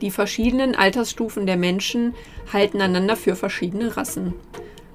[0.00, 2.14] Die verschiedenen Altersstufen der Menschen
[2.52, 4.34] halten einander für verschiedene Rassen.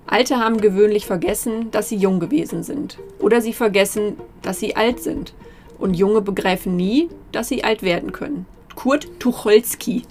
[0.05, 2.99] Alte haben gewöhnlich vergessen, dass sie jung gewesen sind.
[3.19, 5.33] Oder sie vergessen, dass sie alt sind.
[5.79, 8.45] Und Junge begreifen nie, dass sie alt werden können.
[8.75, 10.03] Kurt Tucholsky.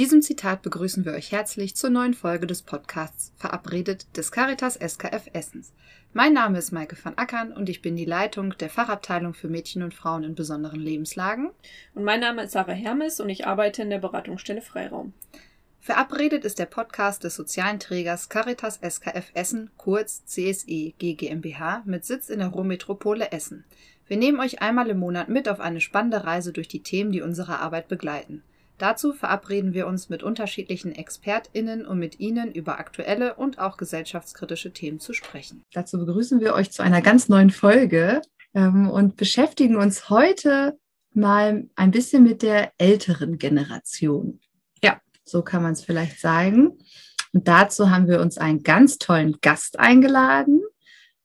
[0.00, 5.28] Diesem Zitat begrüßen wir euch herzlich zur neuen Folge des Podcasts Verabredet des Caritas SKF
[5.34, 5.74] Essens.
[6.14, 9.82] Mein Name ist Maike van Ackern und ich bin die Leitung der Fachabteilung für Mädchen
[9.82, 11.50] und Frauen in besonderen Lebenslagen.
[11.94, 15.12] Und mein Name ist Sarah Hermes und ich arbeite in der Beratungsstelle Freiraum.
[15.80, 22.30] Verabredet ist der Podcast des sozialen Trägers Caritas SKF Essen, kurz CSE GmbH, mit Sitz
[22.30, 23.66] in der Ruhrmetropole Essen.
[24.06, 27.20] Wir nehmen euch einmal im Monat mit auf eine spannende Reise durch die Themen, die
[27.20, 28.42] unsere Arbeit begleiten.
[28.80, 34.72] Dazu verabreden wir uns mit unterschiedlichen ExpertInnen, um mit ihnen über aktuelle und auch gesellschaftskritische
[34.72, 35.62] Themen zu sprechen.
[35.74, 38.22] Dazu begrüßen wir euch zu einer ganz neuen Folge
[38.54, 40.78] ähm, und beschäftigen uns heute
[41.12, 44.40] mal ein bisschen mit der älteren Generation.
[44.82, 46.78] Ja, so kann man es vielleicht sagen.
[47.34, 50.62] Und dazu haben wir uns einen ganz tollen Gast eingeladen,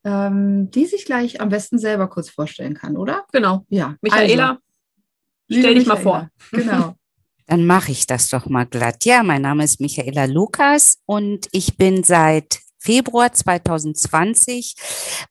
[0.04, 3.24] ähm, die sich gleich am besten selber kurz vorstellen kann, oder?
[3.32, 3.66] Genau.
[3.70, 3.96] Ja.
[4.02, 4.60] Michaela, also,
[5.50, 6.02] stell dich mal Michaela.
[6.02, 6.30] vor.
[6.52, 6.96] Genau.
[7.48, 9.06] Dann mache ich das doch mal glatt.
[9.06, 14.76] Ja, mein Name ist Michaela Lukas und ich bin seit Februar 2020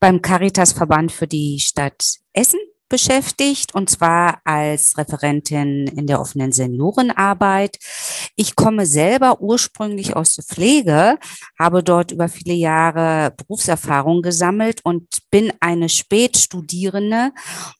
[0.00, 7.78] beim Caritas-Verband für die Stadt Essen beschäftigt und zwar als Referentin in der offenen Seniorenarbeit.
[8.36, 11.18] Ich komme selber ursprünglich aus der Pflege,
[11.58, 17.32] habe dort über viele Jahre Berufserfahrung gesammelt und bin eine Spätstudierende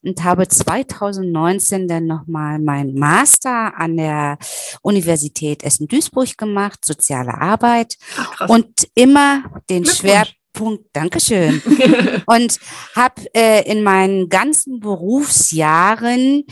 [0.03, 4.37] und habe 2019 dann nochmal mein Master an der
[4.81, 8.49] Universität Essen-Duisburg gemacht, soziale Arbeit krass.
[8.49, 10.35] und immer den Glückwunsch.
[10.55, 11.61] Schwerpunkt Dankeschön.
[12.25, 12.59] und
[12.95, 16.43] habe äh, in meinen ganzen Berufsjahren,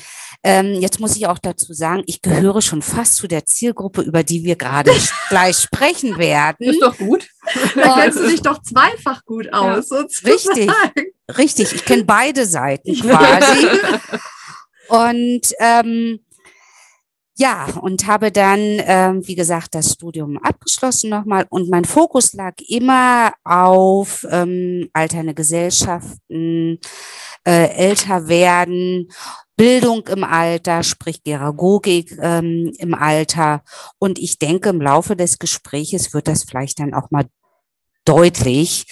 [0.43, 4.23] ähm, jetzt muss ich auch dazu sagen, ich gehöre schon fast zu der Zielgruppe, über
[4.23, 4.91] die wir gerade
[5.29, 6.67] gleich sprechen werden.
[6.67, 7.27] ist doch gut.
[7.75, 9.87] Da kennst du dich doch zweifach gut aus.
[9.87, 10.33] sozusagen.
[10.33, 10.71] Richtig,
[11.37, 11.73] richtig.
[11.73, 13.67] Ich kenne beide Seiten quasi.
[14.89, 16.19] Und ähm,
[17.35, 21.45] ja, und habe dann, ähm, wie gesagt, das Studium abgeschlossen nochmal.
[21.49, 26.79] Und mein Fokus lag immer auf ähm, alternde Gesellschaften,
[27.43, 29.09] äh, älter werden,
[29.55, 33.63] Bildung im Alter, sprich Geragogik ähm, im Alter.
[33.97, 37.25] Und ich denke, im Laufe des Gespräches wird das vielleicht dann auch mal
[38.05, 38.85] deutlich,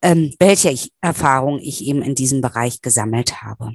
[0.00, 3.72] ähm, welche Erfahrung ich eben in diesem Bereich gesammelt habe.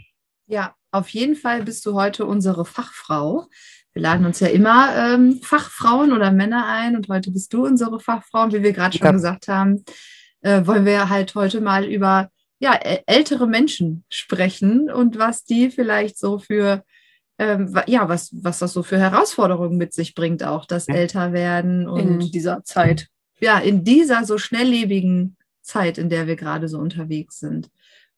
[0.48, 3.48] Ja, auf jeden Fall bist du heute unsere Fachfrau.
[3.98, 8.00] Wir laden uns ja immer ähm, Fachfrauen oder Männer ein und heute bist du unsere
[8.00, 8.44] Fachfrau.
[8.44, 9.12] Und wie wir gerade schon Ja.
[9.12, 9.84] gesagt haben,
[10.42, 16.20] äh, wollen wir halt heute mal über ja, ältere Menschen sprechen und was die vielleicht
[16.20, 16.84] so für,
[17.40, 20.94] ähm, ja, was, was das so für Herausforderungen mit sich bringt, auch das Ja.
[20.94, 23.08] Älterwerden und In dieser Zeit.
[23.40, 27.72] ja, in dieser so schnelllebigen Zeit, in der wir gerade so unterwegs sind.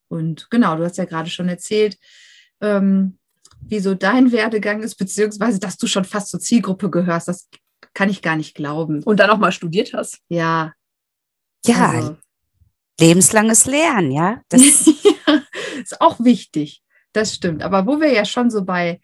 [0.10, 1.98] Und genau, du hast ja gerade schon erzählt,
[2.60, 3.18] ähm,
[3.62, 7.28] wie so dein Werdegang ist, beziehungsweise, dass du schon fast zur Zielgruppe gehörst.
[7.28, 7.50] Das
[7.94, 9.04] kann ich gar nicht glauben.
[9.04, 10.20] Und dann auch mal studiert hast.
[10.30, 10.74] Ja.
[11.66, 12.18] Ja, also,
[13.00, 14.42] lebenslanges Lernen, ja.
[14.50, 14.62] Das,
[15.82, 16.82] ist auch wichtig.
[17.14, 17.64] Das stimmt.
[17.64, 19.00] Aber wo wir ja schon so bei,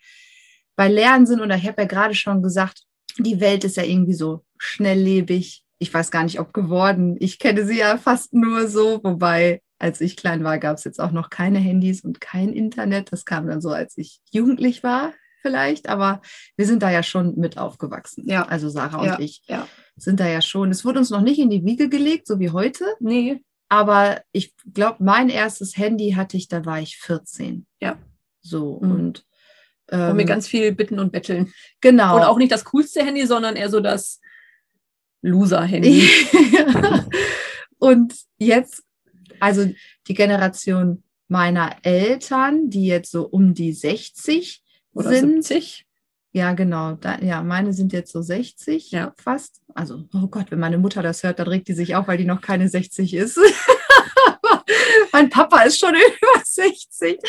[0.75, 2.83] bei Lernen sind, und ich habe ja gerade schon gesagt,
[3.17, 5.63] die Welt ist ja irgendwie so schnelllebig.
[5.79, 7.17] Ich weiß gar nicht, ob geworden.
[7.19, 10.99] Ich kenne sie ja fast nur so, wobei, als ich klein war, gab es jetzt
[10.99, 13.11] auch noch keine Handys und kein Internet.
[13.11, 15.89] Das kam dann so, als ich jugendlich war, vielleicht.
[15.89, 16.21] Aber
[16.57, 18.23] wir sind da ja schon mit aufgewachsen.
[18.27, 18.45] Ja.
[18.47, 19.67] Also Sarah Ja, und ich ja.
[19.95, 20.71] sind da ja schon.
[20.71, 22.85] Es wurde uns noch nicht in die Wiege gelegt, so wie heute.
[22.99, 23.43] Nee.
[23.67, 27.65] Aber ich glaube, mein erstes Handy hatte ich, da war ich 14.
[27.81, 27.97] Ja.
[28.41, 28.91] So Mhm.
[28.91, 29.25] und Und
[29.91, 31.51] ähm, mit ganz viel Bitten und Betteln.
[31.81, 32.15] genau.
[32.15, 34.19] Und auch nicht das coolste Handy, sondern eher so das
[35.21, 36.09] Loser-Handy.
[37.77, 38.83] und jetzt,
[39.39, 39.69] also
[40.07, 45.43] die Generation meiner Eltern, die jetzt so um die 60 Oder sind.
[45.43, 45.85] 70.
[46.31, 46.93] Ja, genau.
[46.93, 49.13] Da, ja, meine sind jetzt so 60 Ja.
[49.17, 49.61] fast.
[49.73, 52.25] Also, oh Gott, wenn meine Mutter das hört, dann regt die sich auf, weil die
[52.25, 53.39] noch keine 60 ist.
[55.13, 57.19] mein Papa ist schon über 60.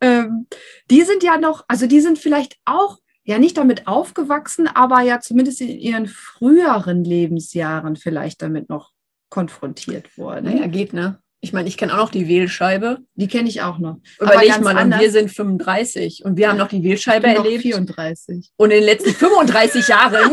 [0.00, 0.46] Ähm,
[0.90, 5.20] die sind ja noch, also die sind vielleicht auch ja nicht damit aufgewachsen, aber ja
[5.20, 8.90] zumindest in ihren früheren Lebensjahren vielleicht damit noch
[9.28, 10.46] konfrontiert worden.
[10.46, 11.22] Naja, geht, ne?
[11.42, 12.98] Ich meine, ich kenne auch noch die Wählscheibe.
[13.14, 13.96] Die kenne ich auch noch.
[14.18, 15.00] Aber Überleg mal, und anders.
[15.00, 17.62] wir sind 35 und wir haben noch die Wählscheibe Ich bin erlebt.
[17.62, 18.50] 34.
[18.56, 20.32] Und in den letzten 35 Jahren,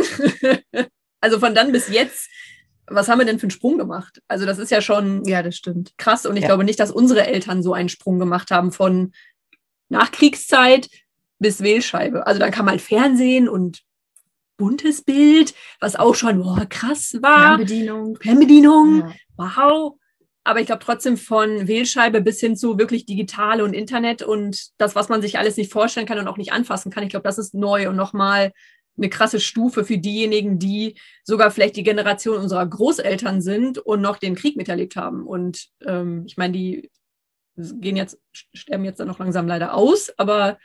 [1.21, 2.29] also von dann bis jetzt,
[2.87, 4.21] was haben wir denn für einen Sprung gemacht?
[4.27, 5.93] Also das ist ja schon Ja, das stimmt.
[5.97, 6.47] krass und ich Ja.
[6.49, 9.13] glaube nicht, dass unsere Eltern so einen Sprung gemacht haben von
[9.89, 10.89] Nachkriegszeit
[11.39, 12.27] bis Wählscheibe.
[12.27, 13.81] Also dann kam halt Fernsehen und
[14.57, 17.57] buntes Bild, was auch schon boah, krass war.
[17.57, 18.17] Fernbedienung.
[18.21, 19.13] Fernbedienung, Ja.
[19.55, 19.93] wow.
[20.47, 24.95] Aber ich glaube trotzdem von Wählscheibe bis hin zu wirklich digital und Internet und das,
[24.95, 27.03] was man sich alles nicht vorstellen kann und auch nicht anfassen kann.
[27.03, 28.53] Ich glaube, das ist neu und nochmal
[28.95, 34.15] eine krasse Stufe für diejenigen, die sogar vielleicht die Generation unserer Großeltern sind und noch
[34.15, 35.27] den Krieg miterlebt haben.
[35.27, 36.89] Und ähm, ich meine, die
[37.57, 40.57] gehen jetzt, sterben jetzt dann noch langsam leider aus, aber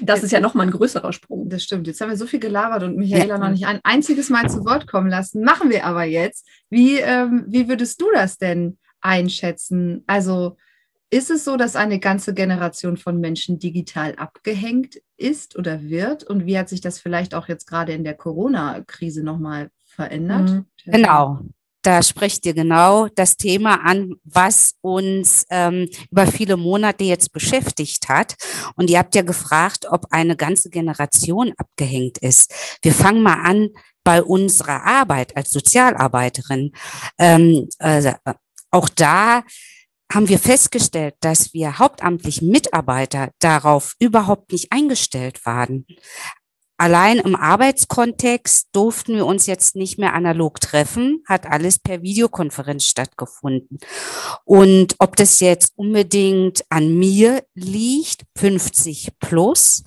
[0.00, 1.48] das ist ja nochmal ein größerer Sprung.
[1.48, 1.88] Das stimmt.
[1.88, 3.38] Jetzt haben wir so viel gelabert und Michaela Ja.
[3.38, 5.42] noch nicht ein einziges Mal zu Wort kommen lassen.
[5.42, 6.46] Machen wir aber jetzt.
[6.70, 10.04] Wie, ähm, wie würdest du das denn einschätzen?
[10.06, 10.56] Also
[11.10, 16.24] ist es so, dass eine ganze Generation von Menschen digital abgehängt ist oder wird?
[16.24, 20.50] Und wie hat sich das vielleicht auch jetzt gerade in der Corona-Krise nochmal verändert?
[20.50, 20.66] Mhm.
[20.84, 21.40] Genau.
[21.82, 28.08] Da spricht ihr genau das Thema an, was uns ähm, über viele Monate jetzt beschäftigt
[28.08, 28.34] hat.
[28.74, 32.52] Und ihr habt ja gefragt, ob eine ganze Generation abgehängt ist.
[32.82, 33.68] Wir fangen mal an
[34.04, 36.72] bei unserer Arbeit als Sozialarbeiterin.
[37.16, 38.12] Ähm, äh,
[38.70, 39.42] auch da
[40.12, 45.86] haben wir festgestellt, dass wir hauptamtlichen Mitarbeiter darauf überhaupt nicht eingestellt waren.
[46.80, 52.84] Allein im Arbeitskontext durften wir uns jetzt nicht mehr analog treffen, hat alles per Videokonferenz
[52.84, 53.80] stattgefunden.
[54.44, 59.82] Und ob das jetzt unbedingt an mir liegt, 50 plus,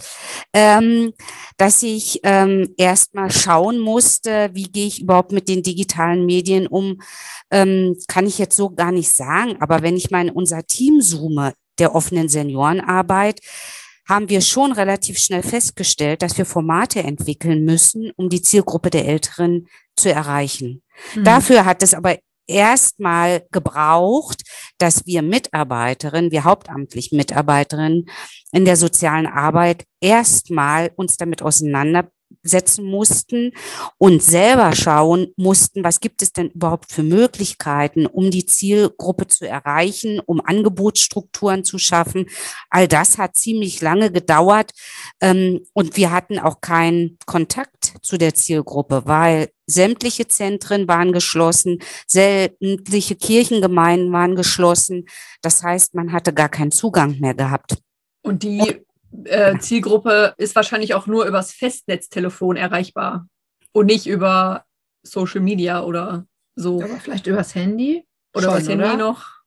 [0.53, 1.13] ähm,
[1.55, 7.01] dass ich ähm, erstmal schauen musste, wie gehe ich überhaupt mit den digitalen Medien um,
[7.51, 9.55] ähm, kann ich jetzt so gar nicht sagen.
[9.61, 13.39] Aber wenn ich mal in unser Team zoome, der offenen Seniorenarbeit,
[14.07, 19.07] haben wir schon relativ schnell festgestellt, dass wir Formate entwickeln müssen, um die Zielgruppe der
[19.07, 20.83] Älteren zu erreichen.
[21.15, 21.23] Mhm.
[21.23, 22.17] Dafür hat es aber
[22.47, 24.43] erstmal gebraucht,
[24.77, 28.05] dass wir Mitarbeiterinnen, wir hauptamtlich Mitarbeiterinnen
[28.51, 31.41] in der sozialen Arbeit erstmal uns damit
[32.43, 33.51] auseinandersetzen mussten
[33.97, 39.47] und selber schauen mussten, was gibt es denn überhaupt für Möglichkeiten, um die Zielgruppe zu
[39.47, 42.25] erreichen, um Angebotsstrukturen zu schaffen.
[42.69, 44.71] All das hat ziemlich lange gedauert
[45.21, 51.79] ähm, und wir hatten auch keinen Kontakt zu der Zielgruppe, weil sämtliche Zentren waren geschlossen,
[52.07, 55.05] sämtliche Kirchengemeinden waren geschlossen.
[55.41, 57.77] Das heißt, man hatte gar keinen Zugang mehr gehabt.
[58.23, 58.81] Und die
[59.25, 63.27] äh, Zielgruppe ist wahrscheinlich auch nur übers Festnetztelefon erreichbar
[63.71, 64.65] und nicht über
[65.03, 66.25] Social Media oder
[66.55, 66.81] so.
[66.81, 68.05] Aber vielleicht übers Handy?
[68.33, 68.97] Oder Schon, was Handy oder?
[68.97, 69.41] noch?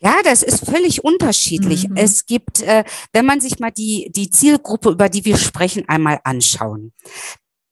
[0.00, 1.88] Ja, das ist völlig unterschiedlich.
[1.88, 1.96] Mhm.
[1.96, 6.20] Es gibt, äh, wenn man sich mal die, die Zielgruppe, über die wir sprechen, einmal
[6.24, 6.92] anschauen,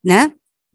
[0.02, 0.32] ne?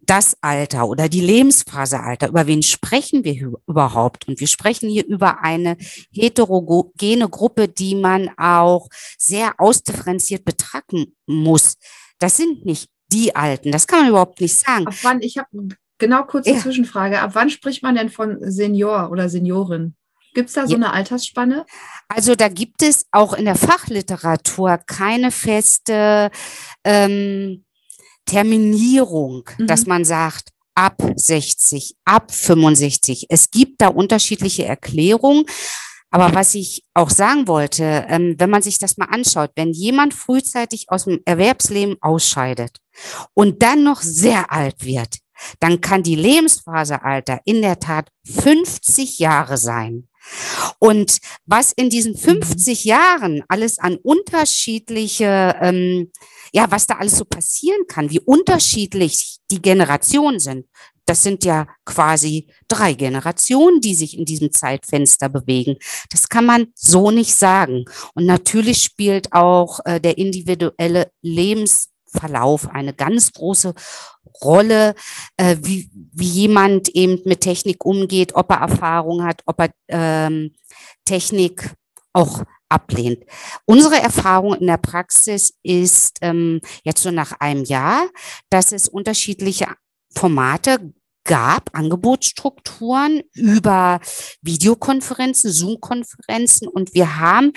[0.10, 4.28] Das Alter oder die Lebensphase-Alter, über wen sprechen wir überhaupt?
[4.28, 5.78] Und wir sprechen hier über eine
[6.12, 8.90] heterogene Gruppe, die man auch
[9.20, 11.76] sehr ausdifferenziert betrachten muss.
[12.18, 14.88] Das sind nicht die Alten, das kann man überhaupt nicht sagen.
[14.88, 15.50] Ab wann, ich habe
[16.00, 16.58] genau kurze Ja.
[16.58, 19.94] Zwischenfrage, ab wann spricht man denn von Senior oder Seniorin?
[20.34, 21.68] Gibt es da so eine Altersspanne?
[22.08, 26.32] Also da gibt es auch in der Fachliteratur keine feste
[26.84, 27.64] ähm,
[28.30, 29.68] Terminierung, Mhm.
[29.68, 33.26] dass man sagt, ab 60, ab 65.
[33.30, 35.46] Es gibt da unterschiedliche Erklärungen.
[36.12, 40.14] Aber was ich auch sagen wollte, ähm, wenn man sich das mal anschaut, wenn jemand
[40.14, 42.78] frühzeitig aus dem Erwerbsleben ausscheidet
[43.36, 45.20] und dann noch sehr alt wird,
[45.60, 50.09] dann kann die Lebensphasealter in der Tat 50 Jahre sein.
[50.80, 56.12] Und was in diesen 50 Jahren alles an unterschiedliche, ähm,
[56.52, 60.66] ja, was da alles so passieren kann, wie unterschiedlich die Generationen sind,
[61.10, 65.78] das sind ja quasi drei Generationen, die sich in diesem Zeitfenster bewegen.
[66.12, 67.86] Das kann man so nicht sagen.
[68.14, 71.12] Und natürlich spielt auch äh, der individuelle
[72.10, 73.74] Lebensverlauf eine ganz große
[74.42, 74.96] Rolle,
[75.38, 80.54] äh, wie, wie jemand eben mit Technik umgeht, ob er Erfahrung hat, ob er ähm,
[81.06, 81.74] Technik
[82.14, 83.24] auch ablehnt.
[83.66, 88.08] Unsere Erfahrung in der Praxis ist ähm, jetzt so nach einem Jahr,
[88.50, 89.68] dass es unterschiedliche
[90.16, 94.00] Formate gab, Angebotsstrukturen über
[94.42, 97.54] Videokonferenzen, Zoom-Konferenzen und wir haben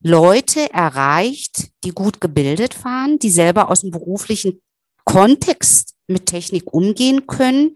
[0.00, 4.60] Leute erreicht, die gut gebildet waren, die selber aus dem beruflichen
[5.04, 7.74] Kontext mit Technik umgehen können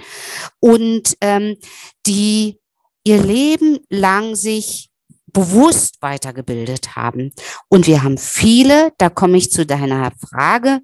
[0.60, 1.56] und ähm,
[2.06, 2.58] die
[3.04, 4.90] ihr Leben lang sich
[5.32, 7.32] bewusst weitergebildet haben.
[7.68, 10.80] Und wir haben viele, da komme ich zu deiner Frage,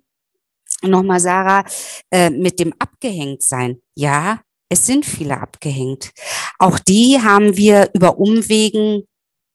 [0.82, 1.64] nochmal Sarah,
[2.10, 3.80] äh, mit dem Abgehängtsein.
[3.94, 6.12] Ja, es sind viele abgehängt.
[6.58, 9.04] Auch die haben wir über Umwegen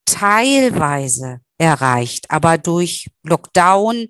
[0.05, 4.07] teilweise erreicht, aber durch Lockdown,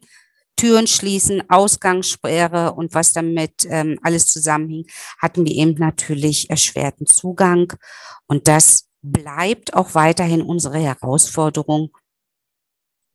[0.55, 4.85] Türen schließen, Ausgangssperre und was damit ähm, alles zusammenhing,
[5.19, 7.73] hatten wir eben natürlich erschwerten Zugang.
[8.27, 11.89] Und das bleibt auch weiterhin unsere Herausforderung,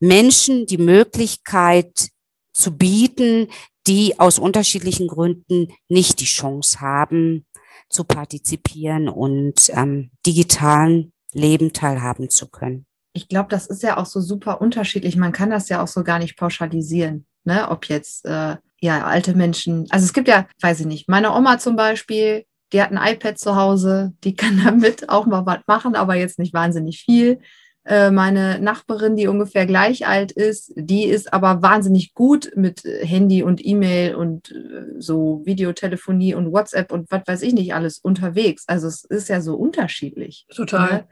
[0.00, 2.10] Menschen die Möglichkeit
[2.52, 3.48] zu bieten,
[3.86, 7.46] die aus unterschiedlichen Gründen nicht die Chance haben,
[7.88, 12.87] zu partizipieren und ähm, digitalen Leben teilhaben zu können.
[13.18, 15.16] Ich glaube, das ist ja auch so super unterschiedlich.
[15.16, 17.68] Man kann das ja auch so gar nicht pauschalisieren, ne?
[17.68, 21.58] Ob jetzt äh, ja alte Menschen, also es gibt ja, weiß ich nicht, meine Oma
[21.58, 25.96] zum Beispiel, die hat ein iPad zu Hause, die kann damit auch mal was machen,
[25.96, 27.40] aber jetzt nicht wahnsinnig viel.
[27.84, 33.42] Äh, meine Nachbarin, die ungefähr gleich alt ist, die ist aber wahnsinnig gut mit Handy
[33.42, 38.62] und E-Mail und äh, so Videotelefonie und WhatsApp und was weiß ich nicht alles unterwegs.
[38.68, 40.46] Also es ist ja so unterschiedlich.
[40.54, 40.92] Total.
[40.92, 41.04] Ne?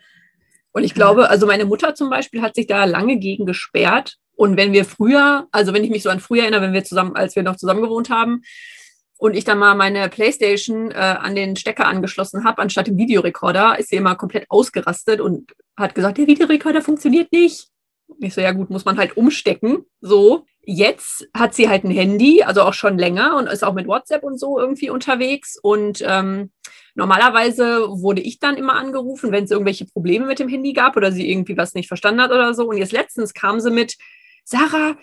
[0.77, 4.17] Und ich glaube, also meine Mutter zum Beispiel hat sich da lange gegen gesperrt.
[4.35, 7.17] Und wenn wir früher, also wenn ich mich so an früher erinnere, wenn wir zusammen,
[7.17, 8.43] als wir noch zusammen gewohnt haben,
[9.17, 13.79] und ich dann mal meine Playstation äh, an den Stecker angeschlossen habe, anstatt dem Videorekorder,
[13.79, 17.69] ist sie immer komplett ausgerastet und hat gesagt, der Videorekorder funktioniert nicht.
[18.19, 19.87] Ich so, ja gut, muss man halt umstecken.
[20.03, 23.89] So, jetzt hat sie halt ein Handy, also auch schon länger und ist auch mit
[23.89, 25.59] WhatsApp und so irgendwie unterwegs.
[25.59, 26.51] Und ähm,
[26.97, 31.13] normalerweise wurde ich dann immer angerufen, wenn es irgendwelche Probleme mit dem Handy gab oder
[31.13, 32.69] sie irgendwie was nicht verstanden hat oder so.
[32.69, 33.97] Und jetzt letztens kam sie mit,
[34.45, 34.97] Sarah,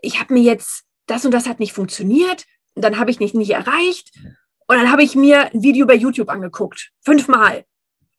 [0.00, 3.50] ich habe mir jetzt, das und das hat nicht funktioniert dann habe ich nicht, nicht
[3.50, 4.12] erreicht.
[4.66, 6.90] Und dann habe ich mir ein Video bei YouTube angeguckt.
[7.04, 7.64] Fünfmal.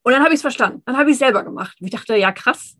[0.03, 0.81] Und dann habe ich es verstanden.
[0.85, 1.77] Dann habe ich es selber gemacht.
[1.79, 2.75] Und ich dachte, ja, krass.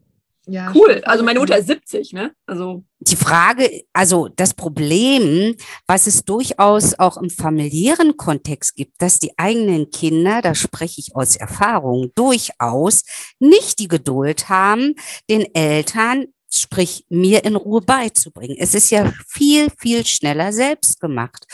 [0.51, 1.01] Ja, cool.
[1.05, 2.33] Also meine Mutter ist 70, ne?
[2.45, 2.83] Also.
[2.99, 5.55] Die Frage, also das Problem,
[5.87, 11.15] was es durchaus auch im familiären Kontext gibt, dass die eigenen Kinder, da spreche ich
[11.15, 13.03] aus Erfahrung, durchaus
[13.39, 14.95] nicht die Geduld haben,
[15.29, 18.57] den Eltern sprich mir in Ruhe beizubringen.
[18.59, 21.45] Es ist ja viel, viel schneller selbst gemacht.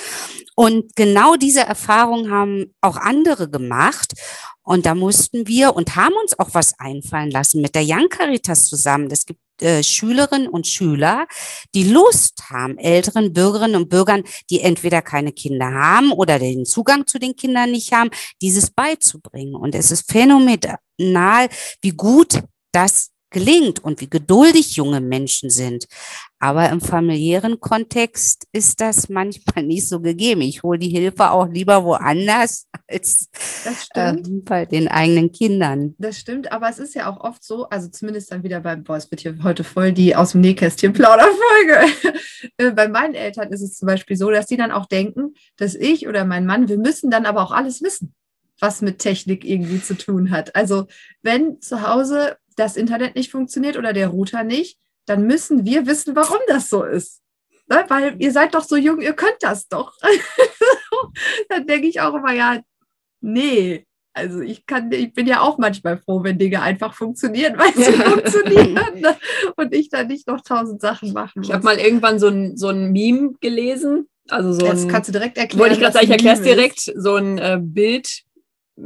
[0.55, 4.13] Und genau diese Erfahrung haben auch andere gemacht.
[4.63, 8.67] Und da mussten wir und haben uns auch was einfallen lassen mit der Young Caritas
[8.67, 9.07] zusammen.
[9.11, 11.25] Es gibt äh, Schülerinnen und Schüler,
[11.73, 17.07] die Lust haben, älteren Bürgerinnen und Bürgern, die entweder keine Kinder haben oder den Zugang
[17.07, 18.09] zu den Kindern nicht haben,
[18.41, 19.55] dieses beizubringen.
[19.55, 21.47] Und es ist phänomenal,
[21.81, 25.87] wie gut das gelingt und wie geduldig junge Menschen sind.
[26.39, 30.41] Aber im familiären Kontext ist das manchmal nicht so gegeben.
[30.41, 33.29] Ich hole die Hilfe auch lieber woanders als
[33.93, 35.95] äh, bei den eigenen Kindern.
[35.97, 38.97] Das stimmt, aber es ist ja auch oft so, also zumindest dann wieder beim, boah,
[38.97, 42.17] es wird hier heute voll die aus dem Nähkästchen Plauderfolge.
[42.57, 45.75] Äh, bei meinen Eltern ist es zum Beispiel so, dass die dann auch denken, dass
[45.75, 48.13] ich oder mein Mann, wir müssen dann aber auch alles wissen
[48.59, 50.55] was mit Technik irgendwie zu tun hat.
[50.55, 50.87] Also
[51.21, 56.15] wenn zu Hause das Internet nicht funktioniert oder der Router nicht, dann müssen wir wissen,
[56.15, 57.21] warum das so ist.
[57.69, 57.85] Ne?
[57.87, 59.93] Weil ihr seid doch so jung, ihr könnt das doch.
[61.49, 62.61] dann denke ich auch immer, ja,
[63.21, 63.85] nee.
[64.13, 67.91] Also ich kann, ich bin ja auch manchmal froh, wenn Dinge einfach funktionieren, weil sie
[67.93, 69.15] funktionieren ne?
[69.55, 71.47] und ich dann nicht noch tausend Sachen machen muss.
[71.47, 74.07] Ich habe mal irgendwann so ein, so ein Meme gelesen.
[74.27, 75.59] Also so Jetzt ein, kannst du direkt erklären.
[75.59, 76.79] Wollte ich gerade sagen, ich erkläre es direkt.
[76.95, 78.23] So ein äh, Bild,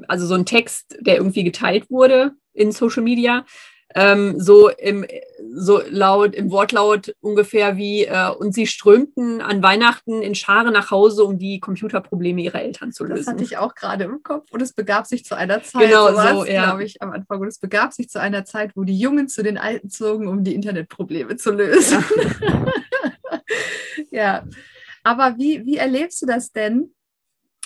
[0.08, 3.46] also so ein Text, der irgendwie geteilt wurde in Social Media.
[3.94, 5.06] Ähm, so im
[5.54, 10.92] so laut im Wortlaut ungefähr wie äh, und sie strömten an Weihnachten in Scharen nach
[10.92, 13.26] Hause, um die Computerprobleme ihrer Eltern zu lösen.
[13.26, 16.08] Das hatte ich auch gerade im Kopf und es begab sich zu einer Zeit, genau
[16.12, 16.66] so, ja.
[16.66, 19.44] glaube ich am Anfang und es begab sich zu einer Zeit, wo die Jungen zu
[19.44, 22.04] den Alten zogen, um die Internetprobleme zu lösen.
[24.10, 24.44] Ja, ja.
[25.04, 26.94] aber wie wie erlebst du das denn?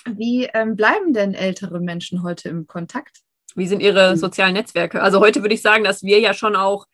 [0.08, 3.25] Wie ähm, bleiben denn ältere Menschen heute im Kontakt?
[3.56, 4.18] Wie sind Ihre hm.
[4.18, 5.02] sozialen Netzwerke?
[5.02, 6.86] Also heute würde ich sagen, dass wir ja schon auch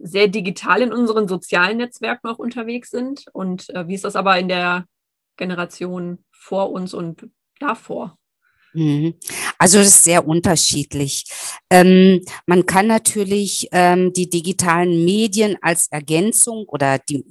[0.00, 3.26] sehr digital in unseren sozialen Netzwerken auch unterwegs sind.
[3.32, 4.86] Und äh, wie ist das aber in der
[5.36, 7.28] Generation vor uns und
[7.58, 8.16] davor?
[8.74, 9.14] Mhm.
[9.58, 11.24] Also das ist sehr unterschiedlich.
[11.70, 17.24] Ähm, man kann natürlich ähm, die digitalen Medien als Ergänzung oder die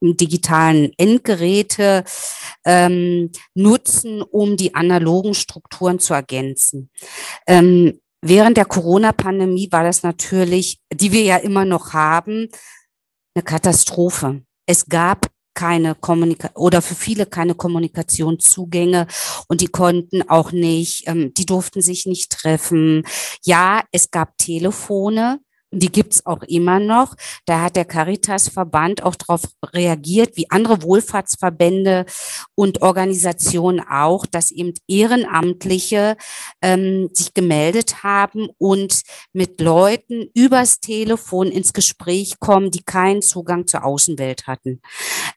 [0.00, 2.04] digitalen Endgeräte
[2.64, 6.90] ähm, nutzen, um die analogen Strukturen zu ergänzen.
[7.46, 12.48] Ähm, während der Corona-Pandemie war das natürlich, die wir ja immer noch haben,
[13.34, 14.42] eine Katastrophe.
[14.66, 19.08] Es gab keine Kommunikation oder für viele keine Kommunikationszugänge
[19.48, 23.02] und die konnten auch nicht, ähm, die durften sich nicht treffen.
[23.44, 25.40] Ja, es gab Telefone,
[25.72, 27.14] die gibt's auch immer noch.
[27.44, 29.42] Da hat der Caritas-Verband auch darauf
[29.74, 32.06] reagiert, wie andere Wohlfahrtsverbände
[32.54, 36.16] und Organisationen auch, dass eben Ehrenamtliche
[36.62, 43.66] ähm, sich gemeldet haben und mit Leuten übers Telefon ins Gespräch kommen, die keinen Zugang
[43.66, 44.80] zur Außenwelt hatten.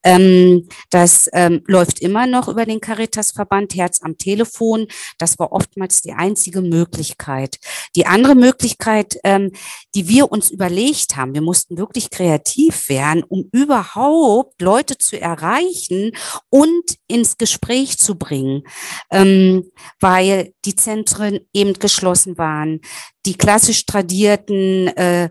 [0.03, 4.87] Ähm, das ähm, läuft immer noch über den Caritas-Verband Herz am Telefon.
[5.17, 7.57] Das war oftmals die einzige Möglichkeit.
[7.95, 9.51] Die andere Möglichkeit, ähm,
[9.95, 16.11] die wir uns überlegt haben, wir mussten wirklich kreativ werden, um überhaupt Leute zu erreichen
[16.49, 18.63] und ins Gespräch zu bringen,
[19.11, 22.81] ähm, weil die Zentren eben geschlossen waren.
[23.25, 25.29] Die klassisch tradierten äh,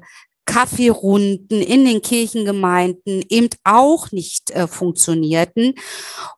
[0.49, 5.75] Kaffeerunden in den Kirchengemeinden eben auch nicht äh, funktionierten.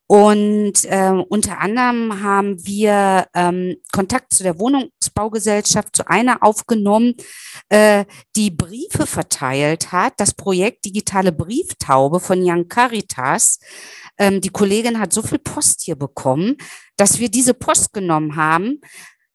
[0.08, 7.14] Und äh, unter anderem haben wir ähm, Kontakt zu der Wohnungsbaugesellschaft, zu einer aufgenommen,
[7.68, 10.14] äh, die Briefe verteilt hat.
[10.16, 13.60] Das Projekt Digitale Brieftaube von Young Caritas.
[14.18, 16.56] Ähm, die Kollegin hat so viel Post hier bekommen,
[16.96, 18.80] dass wir diese Post genommen haben,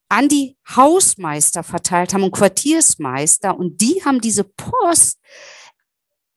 [0.10, 5.20] an die Hausmeister verteilt haben und Quartiersmeister und die haben diese Post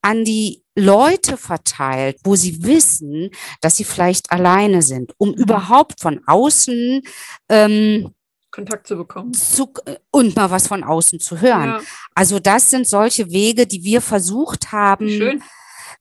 [0.01, 5.35] an die Leute verteilt, wo sie wissen, dass sie vielleicht alleine sind, um mhm.
[5.35, 7.01] überhaupt von außen
[7.49, 8.13] ähm,
[8.51, 9.33] Kontakt zu bekommen.
[9.33, 9.71] Zu,
[10.09, 11.65] und mal was von außen zu hören.
[11.65, 11.81] Ja.
[12.15, 15.43] Also das sind solche Wege, die wir versucht haben, Schön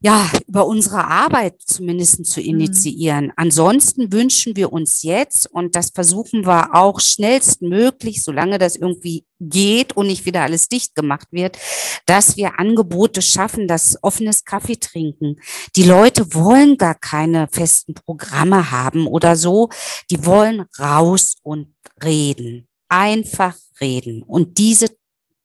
[0.00, 2.46] ja, über unsere Arbeit zumindest zu mhm.
[2.46, 3.26] initiieren.
[3.26, 3.32] Mhm.
[3.36, 9.96] Ansonsten wünschen wir uns jetzt, und das versuchen wir auch schnellstmöglich, solange das irgendwie geht
[9.96, 11.58] und nicht wieder alles dicht gemacht wird,
[12.06, 15.36] dass wir Angebote schaffen, das offenes Kaffee trinken.
[15.76, 19.68] Die Leute wollen gar keine festen Programme haben oder so.
[20.10, 22.68] Die wollen raus und reden.
[22.88, 24.22] Einfach reden.
[24.22, 24.88] Und diese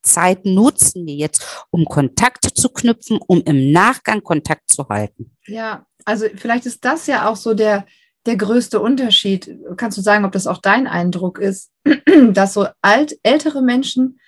[0.04, 5.36] Zeit nutzen wir jetzt, um Kontakte zu knüpfen, um im Nachgang Kontakt zu halten.
[5.48, 7.86] Ja, also vielleicht ist das ja auch so der,
[8.26, 9.58] der größte Unterschied.
[9.78, 11.72] Kannst du sagen, ob das auch dein Eindruck ist,
[12.32, 14.20] dass so alt, ältere Menschen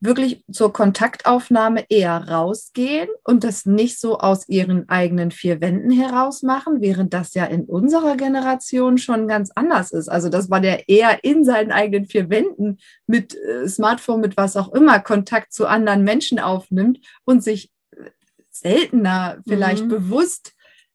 [0.00, 6.42] wirklich zur Kontaktaufnahme eher rausgehen und das nicht so aus ihren eigenen vier Wänden heraus
[6.42, 10.08] machen, während das ja in unserer Generation schon ganz anders ist.
[10.08, 14.56] Also dass man ja eher in seinen eigenen vier Wänden mit äh, Smartphone, mit was
[14.56, 18.10] auch immer, Kontakt zu anderen Menschen aufnimmt und sich äh,
[18.50, 19.88] seltener vielleicht mhm.
[19.88, 20.52] bewusst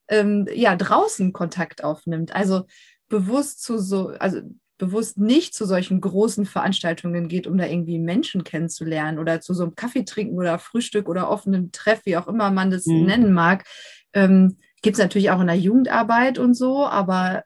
[0.08, 2.34] ähm, ja draußen Kontakt aufnimmt.
[2.34, 2.66] Also
[3.08, 4.40] bewusst zu so, also
[4.82, 9.62] bewusst nicht zu solchen großen Veranstaltungen geht, um da irgendwie Menschen kennenzulernen oder zu so
[9.62, 13.04] einem Kaffee trinken oder Frühstück oder offenem Treff, wie auch immer man das mhm.
[13.04, 13.64] nennen mag,
[14.12, 17.44] ähm, gibt es natürlich auch in der Jugendarbeit und so, aber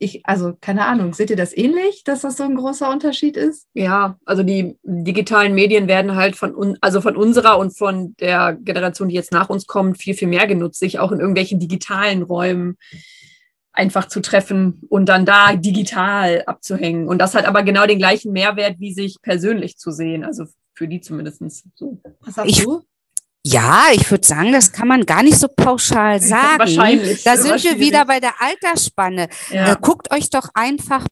[0.00, 3.68] ich, also keine Ahnung, seht ihr das ähnlich, dass das so ein großer Unterschied ist?
[3.72, 9.08] Ja, also die digitalen Medien werden halt von also von unserer und von der Generation,
[9.08, 12.76] die jetzt nach uns kommt, viel, viel mehr genutzt, sich auch in irgendwelchen digitalen Räumen
[13.72, 17.08] einfach zu treffen und dann da digital abzuhängen.
[17.08, 20.24] Und das hat aber genau den gleichen Mehrwert, wie sich persönlich zu sehen.
[20.24, 21.42] Also für die zumindest
[21.74, 22.00] so.
[22.20, 22.82] Was sagst ich, du?
[23.44, 26.58] Ja, ich würde sagen, das kann man gar nicht so pauschal sagen.
[26.58, 27.22] Wahrscheinlich.
[27.22, 29.28] Da sind wir wieder bei der Altersspanne.
[29.50, 29.72] Ja.
[29.72, 31.06] Äh, guckt euch doch einfach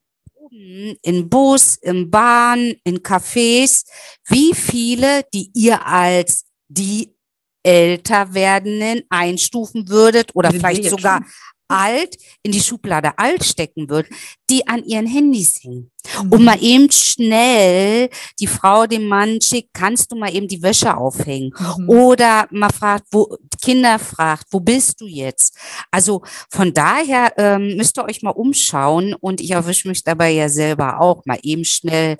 [0.51, 3.85] in Bus, in Bahn, in Cafés,
[4.27, 7.15] wie viele, die ihr als die
[7.63, 11.27] älter werdenden einstufen würdet oder vielleicht sogar schon
[11.69, 14.07] alt in die Schublade alt stecken wird,
[14.51, 15.91] die an ihren Handys hängen.
[16.23, 16.33] Mhm.
[16.33, 18.09] Und mal eben schnell
[18.41, 21.53] die Frau dem Mann schickt, kannst du mal eben die Wäsche aufhängen?
[21.79, 21.89] Mhm.
[21.89, 25.57] Oder mal fragt, wo, Kinder fragt, wo bist du jetzt?
[25.91, 30.49] Also von daher ähm, müsst ihr euch mal umschauen und ich erwische mich dabei ja
[30.49, 32.17] selber auch mal eben schnell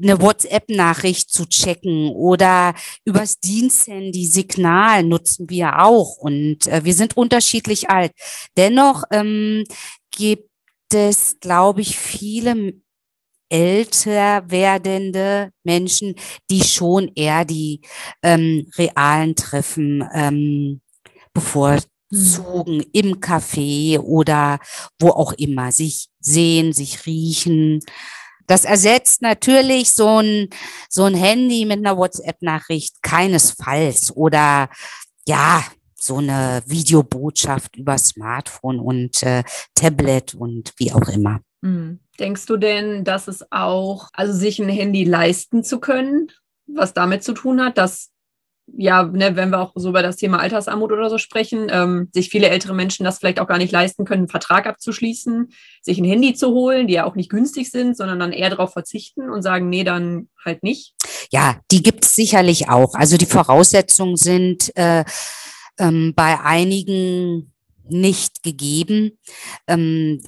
[0.00, 7.16] eine WhatsApp-Nachricht zu checken oder übers Diensthandy Signal nutzen wir auch und äh, wir sind
[7.16, 8.12] unterschiedlich alt.
[8.56, 9.64] Dennoch ähm,
[10.10, 10.50] gibt
[10.92, 12.74] es, glaube ich, viele
[13.48, 16.14] älter werdende Menschen,
[16.50, 17.80] die schon eher die
[18.22, 20.80] ähm, realen Treffen ähm,
[21.32, 24.58] bevorzugen, im Café oder
[24.98, 27.80] wo auch immer, sich sehen, sich riechen.
[28.46, 30.48] Das ersetzt natürlich so ein,
[30.88, 34.68] so ein Handy mit einer WhatsApp-Nachricht keinesfalls oder
[35.26, 35.64] ja,
[35.98, 39.42] so eine Videobotschaft über Smartphone und äh,
[39.74, 41.40] Tablet und wie auch immer.
[41.62, 42.00] Mhm.
[42.18, 46.32] Denkst du denn, dass es auch, also sich ein Handy leisten zu können,
[46.66, 48.10] was damit zu tun hat, dass
[48.66, 52.28] ja, ne, wenn wir auch so über das Thema Altersarmut oder so sprechen, ähm, sich
[52.28, 55.52] viele ältere Menschen das vielleicht auch gar nicht leisten können, einen Vertrag abzuschließen,
[55.82, 58.72] sich ein Handy zu holen, die ja auch nicht günstig sind, sondern dann eher darauf
[58.72, 60.94] verzichten und sagen, nee, dann halt nicht.
[61.30, 62.94] Ja, die gibt es sicherlich auch.
[62.94, 65.04] Also die Voraussetzungen sind äh,
[65.78, 67.52] ähm, bei einigen
[67.88, 69.18] nicht gegeben.
[69.66, 70.22] Ähm,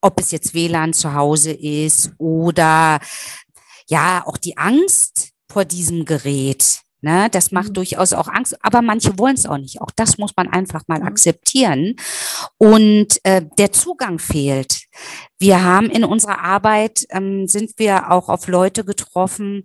[0.00, 3.00] ob es jetzt WLAN zu Hause ist oder
[3.88, 6.80] ja, auch die Angst vor diesem Gerät.
[7.02, 7.74] Ne, das macht mhm.
[7.74, 9.80] durchaus auch Angst, aber manche wollen es auch nicht.
[9.80, 11.06] Auch das muss man einfach mal mhm.
[11.06, 11.96] akzeptieren.
[12.58, 14.82] Und äh, der Zugang fehlt.
[15.38, 19.64] Wir haben in unserer Arbeit, ähm, sind wir auch auf Leute getroffen,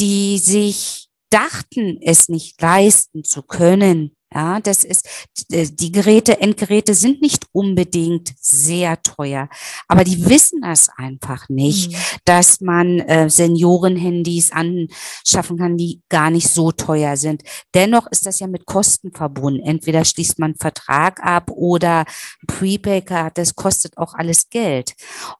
[0.00, 5.08] die sich dachten, es nicht leisten zu können, ja, das ist,
[5.50, 9.48] äh, die Geräte, Endgeräte sind nicht unbedingt sehr teuer,
[9.86, 11.96] aber die wissen das einfach nicht, mhm.
[12.24, 17.42] dass man äh, Seniorenhandys anschaffen kann, die gar nicht so teuer sind.
[17.74, 19.60] Dennoch ist das ja mit Kosten verbunden.
[19.60, 22.04] Entweder schließt man einen Vertrag ab oder
[22.46, 24.94] Prepaid-Card, das kostet auch alles Geld.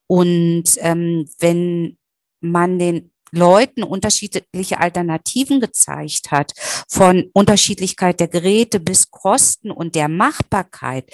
[0.06, 1.98] Und ähm, wenn
[2.40, 6.52] man den Leuten unterschiedliche Alternativen gezeigt hat,
[6.88, 11.10] von Unterschiedlichkeit der Geräte bis Kosten und der Machbarkeit.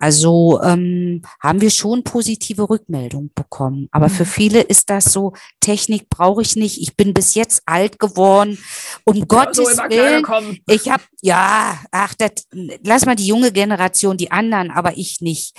[0.00, 3.88] Also ähm, haben wir schon positive Rückmeldungen bekommen.
[3.90, 4.28] Aber für mhm.
[4.28, 6.80] viele ist das so, Technik brauche ich nicht.
[6.80, 8.58] Ich bin bis jetzt alt geworden.
[9.04, 10.62] Um ja, Gottes so Willen.
[10.68, 12.46] Ich habe, ja, ach, das,
[12.84, 15.56] lass mal die junge Generation, die anderen, aber ich nicht.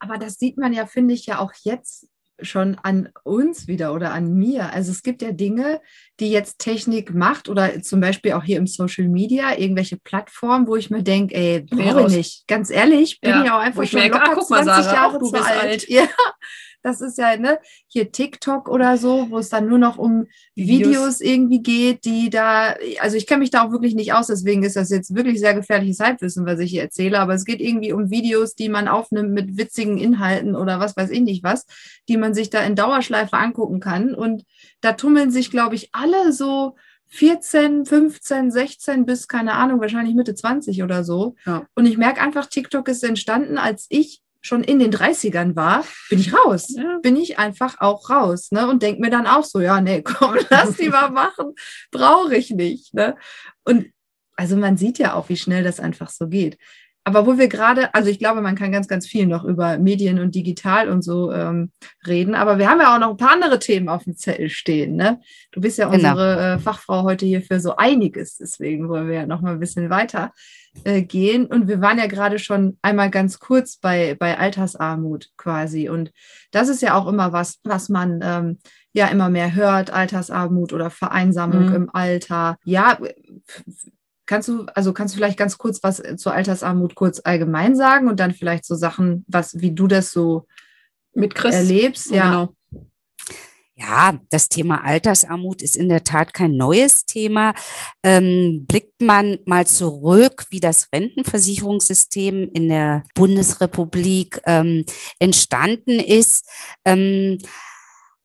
[0.00, 2.06] Aber das sieht man ja, finde ich, ja auch jetzt
[2.40, 4.72] schon an uns wieder oder an mir.
[4.72, 5.80] Also es gibt ja Dinge,
[6.20, 10.76] die jetzt Technik macht oder zum Beispiel auch hier im Social Media, irgendwelche Plattformen, wo
[10.76, 12.48] ich mir denke, ey, brauche ich nicht.
[12.48, 15.18] Ganz ehrlich, bin ja, ich auch einfach schon merke, locker ah, 20 mal, Sarah, Jahre
[15.18, 15.62] zu alt.
[15.62, 15.88] alt.
[15.88, 16.06] Ja,
[16.82, 20.88] das ist ja, ne, hier TikTok oder so, wo es dann nur noch um Videos,
[20.88, 24.62] Videos irgendwie geht, die da, also ich kenne mich da auch wirklich nicht aus, deswegen
[24.62, 27.92] ist das jetzt wirklich sehr gefährliches Halbwissen, was ich hier erzähle, aber es geht irgendwie
[27.92, 31.66] um Videos, die man aufnimmt mit witzigen Inhalten oder was weiß ich nicht was,
[32.08, 34.14] die man sich da in Dauerschleife angucken kann.
[34.14, 34.44] Und
[34.80, 36.76] da tummeln sich, glaube ich, alle so
[37.08, 41.36] 14, 15, 16 bis, keine Ahnung, wahrscheinlich Mitte 20 oder so.
[41.46, 41.66] Ja.
[41.74, 46.20] Und ich merke einfach, TikTok ist entstanden, als ich schon in den 30ern war, bin
[46.20, 46.68] ich raus.
[46.68, 46.98] Ja.
[47.02, 48.50] Bin ich einfach auch raus.
[48.50, 48.68] Ne?
[48.68, 51.54] Und denke mir dann auch so, ja, nee, komm, lass die mal machen.
[51.90, 52.94] Brauche ich nicht.
[52.94, 53.16] Ne?
[53.64, 53.92] Und
[54.36, 56.58] also man sieht ja auch, wie schnell das einfach so geht.
[57.08, 60.18] Aber wo wir gerade, also ich glaube, man kann ganz, ganz viel noch über Medien
[60.18, 61.72] und digital und so ähm,
[62.06, 62.34] reden.
[62.34, 64.94] Aber wir haben ja auch noch ein paar andere Themen auf dem Zettel stehen.
[64.94, 65.18] Ne?
[65.50, 66.10] Du bist ja genau.
[66.10, 68.36] unsere äh, Fachfrau heute hier für so einiges.
[68.36, 70.32] Deswegen wollen wir ja noch mal ein bisschen weiter
[70.84, 71.46] äh, gehen.
[71.46, 75.88] Und wir waren ja gerade schon einmal ganz kurz bei, bei Altersarmut quasi.
[75.88, 76.12] Und
[76.50, 78.58] das ist ja auch immer was, was man ähm,
[78.92, 81.74] ja immer mehr hört, Altersarmut oder Vereinsamung mhm.
[81.74, 82.58] im Alter.
[82.64, 82.98] Ja,
[84.28, 88.20] Kannst du, also kannst du vielleicht ganz kurz was zur Altersarmut kurz allgemein sagen und
[88.20, 90.46] dann vielleicht so Sachen, was, wie du das so
[91.14, 92.10] mit Chris erlebst?
[92.10, 92.24] Ja.
[92.24, 92.54] Genau.
[93.74, 97.54] Ja, das Thema Altersarmut ist in der Tat kein neues Thema.
[98.02, 104.84] Ähm, blickt man mal zurück, wie das Rentenversicherungssystem in der Bundesrepublik ähm,
[105.20, 106.46] entstanden ist,
[106.84, 107.38] ähm,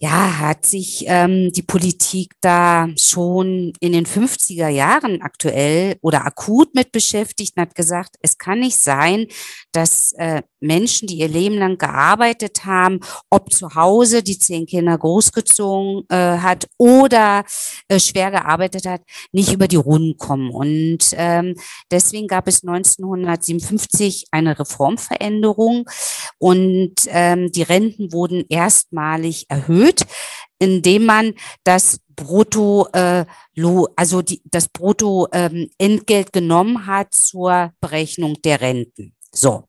[0.04, 6.76] ja, hat sich ähm, die Politik da schon in den 50er Jahren aktuell oder akut
[6.76, 9.28] mit beschäftigt und hat gesagt, es kann nicht sein,
[9.72, 14.98] dass äh, Menschen, die ihr Leben lang gearbeitet haben, ob zu Hause die zehn Kinder
[14.98, 17.46] großgezogen äh, hat oder
[17.88, 20.50] äh, schwer gearbeitet hat, nicht über die Runden kommen.
[20.50, 21.56] Und ähm,
[21.92, 25.90] deswegen gab es 1957 eine Reformveränderung
[26.40, 29.93] und ähm, die Renten wurden erstmalig erhöht,
[30.60, 33.26] indem man das Brutto, äh,
[33.96, 39.16] also die, das Brutto ähm, Entgelt genommen hat zur Berechnung der Renten.
[39.32, 39.68] So,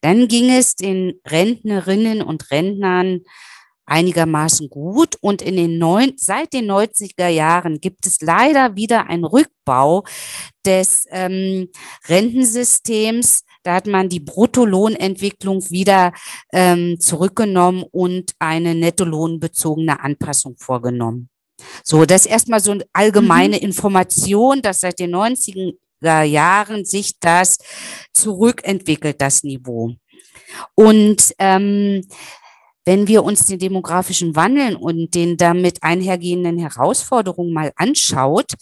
[0.00, 3.20] dann ging es den Rentnerinnen und Rentnern
[3.84, 9.24] einigermaßen gut und in den neun, seit den 90er Jahren gibt es leider wieder einen
[9.24, 10.04] Rückbau
[10.64, 11.68] des ähm,
[12.08, 13.44] Rentensystems.
[13.62, 16.12] Da hat man die Bruttolohnentwicklung wieder
[16.52, 21.28] ähm, zurückgenommen und eine nettolohnbezogene Anpassung vorgenommen.
[21.84, 23.62] So, das ist erstmal so eine allgemeine mhm.
[23.62, 27.58] Information, dass seit den 90 Jahren sich das
[28.12, 29.94] zurückentwickelt, das Niveau.
[30.74, 32.02] Und ähm,
[32.84, 38.54] wenn wir uns den demografischen Wandel und den damit einhergehenden Herausforderungen mal anschaut,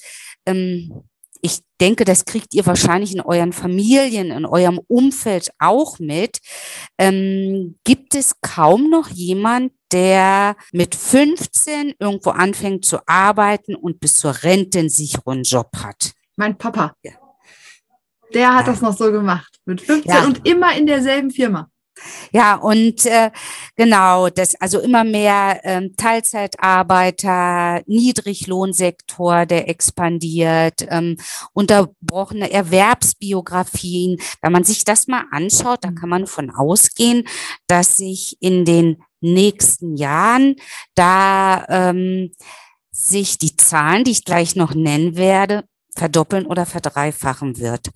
[0.47, 1.05] ähm,
[1.43, 6.39] ich denke, das kriegt ihr wahrscheinlich in euren Familien, in eurem Umfeld auch mit.
[6.99, 14.17] Ähm, gibt es kaum noch jemand, der mit 15 irgendwo anfängt zu arbeiten und bis
[14.17, 16.13] zur Rente einen sicheren Job hat?
[16.37, 16.95] Mein Papa.
[17.03, 17.13] Ja.
[18.33, 18.73] Der hat ja.
[18.73, 19.59] das noch so gemacht.
[19.65, 20.25] Mit 15 ja.
[20.25, 21.69] und immer in derselben Firma.
[22.33, 23.31] Ja, und äh,
[23.77, 31.17] genau, das also immer mehr ähm, Teilzeitarbeiter, Niedriglohnsektor, der expandiert, ähm,
[31.53, 34.19] unterbrochene Erwerbsbiografien.
[34.43, 37.27] Wenn man sich das mal anschaut, dann kann man von ausgehen,
[37.67, 40.57] dass sich in den nächsten Jahren
[40.95, 42.33] da ähm,
[42.91, 45.65] sich die Zahlen, die ich gleich noch nennen werde,
[45.97, 47.91] verdoppeln oder verdreifachen wird.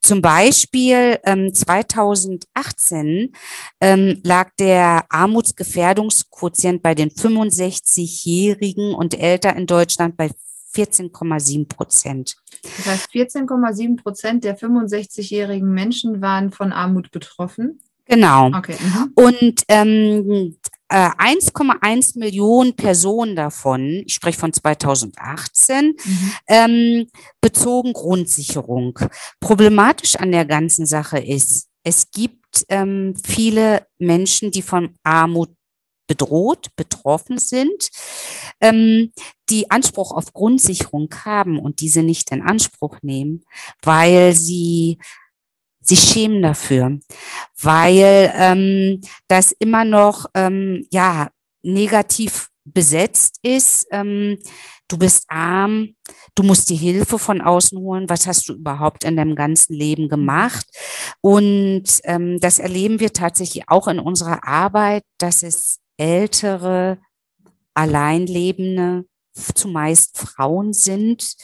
[0.00, 3.32] Zum Beispiel ähm, 2018
[3.80, 10.30] ähm, lag der Armutsgefährdungsquotient bei den 65-Jährigen und älter in Deutschland bei
[10.74, 12.36] 14,7 Prozent.
[12.62, 17.80] Das heißt, 14,7 Prozent der 65-jährigen Menschen waren von Armut betroffen.
[18.06, 18.48] Genau.
[18.48, 18.76] Okay.
[18.80, 19.12] Mhm.
[19.14, 20.56] Und ähm,
[20.90, 26.32] 1,1 äh, Millionen Personen davon, ich spreche von 2018, mhm.
[26.46, 27.06] ähm,
[27.40, 28.98] bezogen Grundsicherung.
[29.40, 35.50] Problematisch an der ganzen Sache ist, es gibt ähm, viele Menschen, die von Armut
[36.08, 37.90] bedroht, betroffen sind,
[38.60, 39.12] ähm,
[39.50, 43.44] die Anspruch auf Grundsicherung haben und diese nicht in Anspruch nehmen,
[43.82, 44.98] weil sie
[45.88, 46.98] sich schämen dafür,
[47.60, 51.28] weil ähm, das immer noch ähm, ja
[51.62, 53.86] negativ besetzt ist.
[53.90, 54.38] Ähm,
[54.88, 55.94] du bist arm,
[56.34, 58.08] du musst die Hilfe von außen holen.
[58.08, 60.66] Was hast du überhaupt in deinem ganzen Leben gemacht?
[61.20, 66.98] Und ähm, das erleben wir tatsächlich auch in unserer Arbeit, dass es ältere,
[67.74, 69.04] alleinlebende,
[69.54, 71.36] zumeist Frauen sind,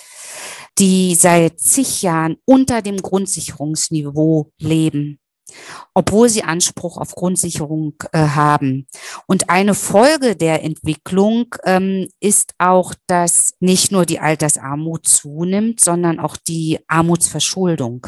[0.79, 5.19] die seit zig Jahren unter dem Grundsicherungsniveau leben
[5.95, 8.87] obwohl sie Anspruch auf Grundsicherung äh, haben.
[9.27, 16.19] Und eine Folge der Entwicklung ähm, ist auch, dass nicht nur die Altersarmut zunimmt, sondern
[16.21, 18.07] auch die Armutsverschuldung.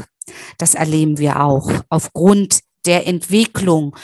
[0.59, 3.97] Das erleben wir auch aufgrund der Entwicklung.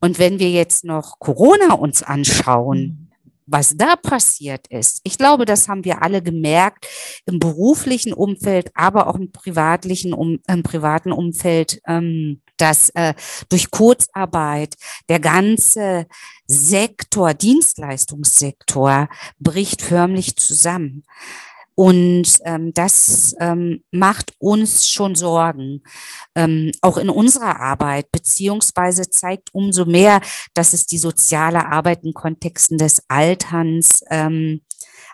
[0.00, 3.12] Und wenn wir jetzt noch Corona uns anschauen,
[3.46, 6.86] was da passiert ist, ich glaube, das haben wir alle gemerkt
[7.26, 13.14] im beruflichen Umfeld, aber auch im privatlichen, um, im privaten Umfeld, ähm, dass äh,
[13.48, 14.74] durch Kurzarbeit
[15.08, 16.06] der ganze
[16.46, 21.04] Sektor, Dienstleistungssektor bricht förmlich zusammen.
[21.76, 25.82] Und ähm, das ähm, macht uns schon Sorgen,
[26.34, 30.22] ähm, auch in unserer Arbeit, beziehungsweise zeigt umso mehr,
[30.54, 34.62] dass es die soziale Arbeit in Kontexten des Alterns ähm,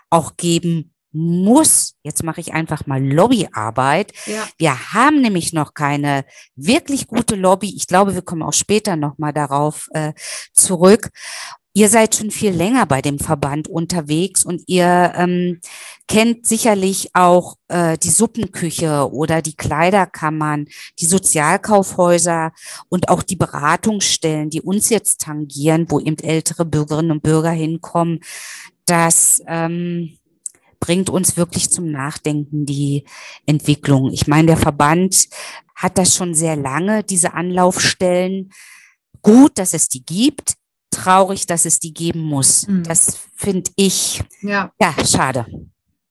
[0.09, 4.11] auch geben muss, jetzt mache ich einfach mal Lobbyarbeit.
[4.25, 4.47] Ja.
[4.57, 7.71] Wir haben nämlich noch keine wirklich gute Lobby.
[7.75, 10.13] Ich glaube, wir kommen auch später nochmal darauf äh,
[10.53, 11.09] zurück.
[11.75, 15.59] Ihr seid schon viel länger bei dem Verband unterwegs und ihr ähm,
[16.07, 20.67] kennt sicherlich auch äh, die Suppenküche oder die Kleiderkammern,
[20.99, 22.51] die Sozialkaufhäuser
[22.89, 28.19] und auch die Beratungsstellen, die uns jetzt tangieren, wo eben ältere Bürgerinnen und Bürger hinkommen.
[28.85, 30.19] Das ähm,
[30.79, 33.05] bringt uns wirklich zum Nachdenken, die
[33.47, 34.11] Entwicklung.
[34.11, 35.27] Ich meine, der Verband
[35.73, 38.51] hat das schon sehr lange, diese Anlaufstellen.
[39.23, 40.55] Gut, dass es die gibt
[40.93, 42.67] traurig, dass es die geben muss.
[42.67, 42.83] Mhm.
[42.83, 44.71] Das finde ich ja.
[44.79, 45.45] ja schade.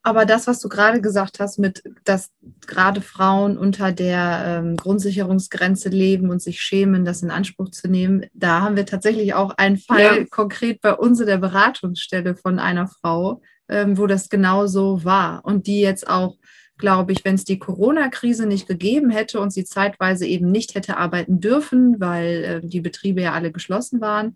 [0.04, 2.30] Aber das, was du gerade gesagt hast, mit dass
[2.66, 8.26] gerade Frauen unter der ähm, Grundsicherungsgrenze leben und sich schämen, das in Anspruch zu nehmen,
[8.34, 10.24] da haben wir tatsächlich auch einen Fall ja.
[10.28, 15.44] konkret bei uns in der Beratungsstelle von einer Frau, ähm, wo das genau so war
[15.44, 16.36] und die jetzt auch
[16.78, 20.96] glaube ich, wenn es die Corona-Krise nicht gegeben hätte und sie zeitweise eben nicht hätte
[20.96, 24.34] arbeiten dürfen, weil äh, die Betriebe ja alle geschlossen waren,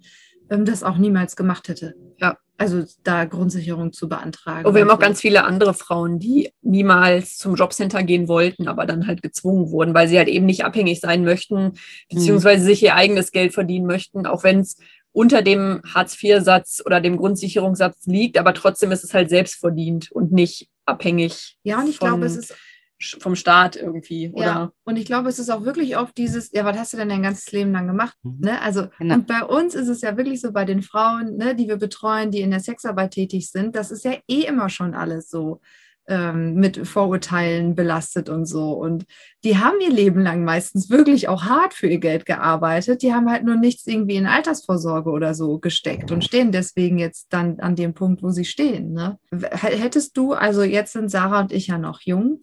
[0.48, 1.94] das auch niemals gemacht hätte.
[2.18, 2.36] Ja.
[2.58, 4.66] Also da Grundsicherung zu beantragen.
[4.66, 8.86] Oh, wir haben auch ganz viele andere Frauen, die niemals zum Jobcenter gehen wollten, aber
[8.86, 11.72] dann halt gezwungen wurden, weil sie halt eben nicht abhängig sein möchten,
[12.08, 12.66] beziehungsweise mhm.
[12.66, 14.78] sich ihr eigenes Geld verdienen möchten, auch wenn es
[15.12, 20.32] unter dem Hartz-IV-Satz oder dem Grundsicherungssatz liegt, aber trotzdem ist es halt selbst verdient und
[20.32, 21.58] nicht abhängig.
[21.62, 22.54] Ja, und ich glaube, es ist
[22.98, 24.30] vom Staat irgendwie.
[24.32, 24.44] Oder?
[24.44, 27.08] Ja, und ich glaube, es ist auch wirklich oft dieses, ja, was hast du denn
[27.08, 28.16] dein ganzes Leben lang gemacht?
[28.22, 28.38] Mhm.
[28.40, 28.60] Ne?
[28.60, 29.16] Also, genau.
[29.16, 32.30] und bei uns ist es ja wirklich so, bei den Frauen, ne, die wir betreuen,
[32.30, 35.60] die in der Sexarbeit tätig sind, das ist ja eh immer schon alles so
[36.08, 38.72] ähm, mit Vorurteilen belastet und so.
[38.72, 39.06] Und
[39.44, 43.02] die haben ihr Leben lang meistens wirklich auch hart für ihr Geld gearbeitet.
[43.02, 47.32] Die haben halt nur nichts irgendwie in Altersvorsorge oder so gesteckt und stehen deswegen jetzt
[47.32, 48.92] dann an dem Punkt, wo sie stehen.
[48.92, 49.18] Ne?
[49.32, 52.40] Hättest du, also jetzt sind Sarah und ich ja noch jung,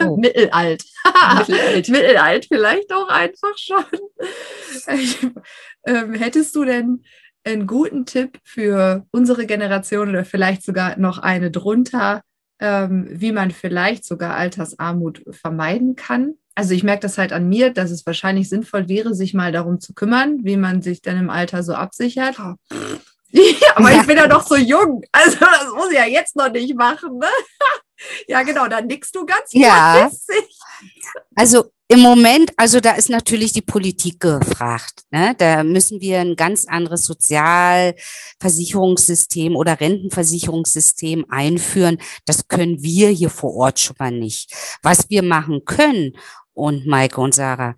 [0.00, 0.16] oh.
[0.20, 0.84] mittelalt.
[1.48, 1.88] mittelalt.
[1.88, 3.84] mittelalt vielleicht auch einfach schon.
[5.86, 7.04] ähm, hättest du denn
[7.44, 12.22] einen guten Tipp für unsere Generation oder vielleicht sogar noch eine drunter,
[12.60, 16.34] ähm, wie man vielleicht sogar Altersarmut vermeiden kann.
[16.54, 19.80] Also ich merke das halt an mir, dass es wahrscheinlich sinnvoll wäre, sich mal darum
[19.80, 22.36] zu kümmern, wie man sich dann im Alter so absichert.
[22.38, 22.56] Ja,
[23.74, 25.02] aber ich bin ja noch so jung.
[25.12, 27.18] Also das muss ich ja jetzt noch nicht machen.
[27.18, 27.26] Ne?
[28.26, 30.10] Ja, genau, dann nickst du ganz ja.
[31.34, 35.02] Also im Moment, also da ist natürlich die Politik gefragt.
[35.10, 35.34] Ne?
[35.36, 41.98] Da müssen wir ein ganz anderes Sozialversicherungssystem oder Rentenversicherungssystem einführen.
[42.24, 44.54] Das können wir hier vor Ort schon mal nicht.
[44.82, 46.14] Was wir machen können,
[46.54, 47.76] und Maike und Sarah,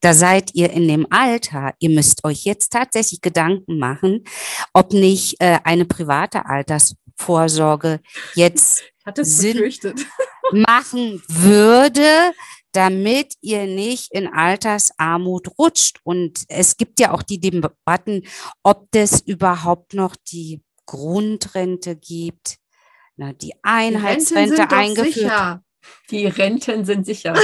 [0.00, 4.24] da seid ihr in dem Alter, ihr müsst euch jetzt tatsächlich Gedanken machen,
[4.72, 8.00] ob nicht äh, eine private Altersvorsorge
[8.34, 8.82] jetzt
[9.22, 9.58] Sinn
[10.52, 12.32] machen würde,
[12.72, 16.00] damit ihr nicht in Altersarmut rutscht.
[16.04, 18.22] Und es gibt ja auch die Debatten,
[18.62, 22.58] ob das überhaupt noch die Grundrente gibt,
[23.16, 25.14] na, die Einheitsrente die eingeführt.
[25.14, 25.64] Sicher.
[26.10, 27.34] Die Renten sind sicher.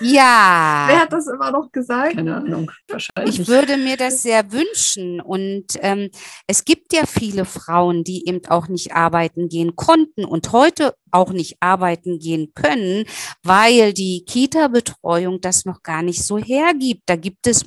[0.00, 0.84] ja.
[0.88, 2.14] Wer hat das immer noch gesagt?
[2.14, 2.70] Keine Ahnung.
[2.88, 3.40] Wahrscheinlich.
[3.40, 5.20] Ich würde mir das sehr wünschen.
[5.20, 6.10] Und ähm,
[6.46, 11.32] es gibt ja viele Frauen, die eben auch nicht arbeiten gehen konnten und heute auch
[11.32, 13.04] nicht arbeiten gehen können,
[13.42, 17.02] weil die Kita-Betreuung das noch gar nicht so hergibt.
[17.06, 17.64] Da gibt es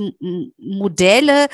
[0.58, 1.48] Modelle,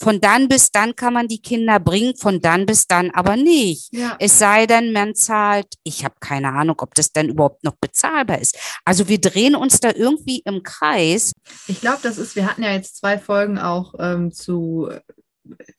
[0.00, 3.92] von dann bis dann kann man die Kinder bringen, von dann bis dann aber nicht.
[3.92, 4.16] Ja.
[4.20, 8.38] Es sei denn, man zahlt, ich habe keine Ahnung, ob das dann überhaupt noch bezahlbar
[8.38, 8.58] ist.
[8.84, 11.32] Also wir drehen uns da irgendwie im Kreis.
[11.66, 14.88] Ich glaube, das ist, wir hatten ja jetzt zwei Folgen auch ähm, zu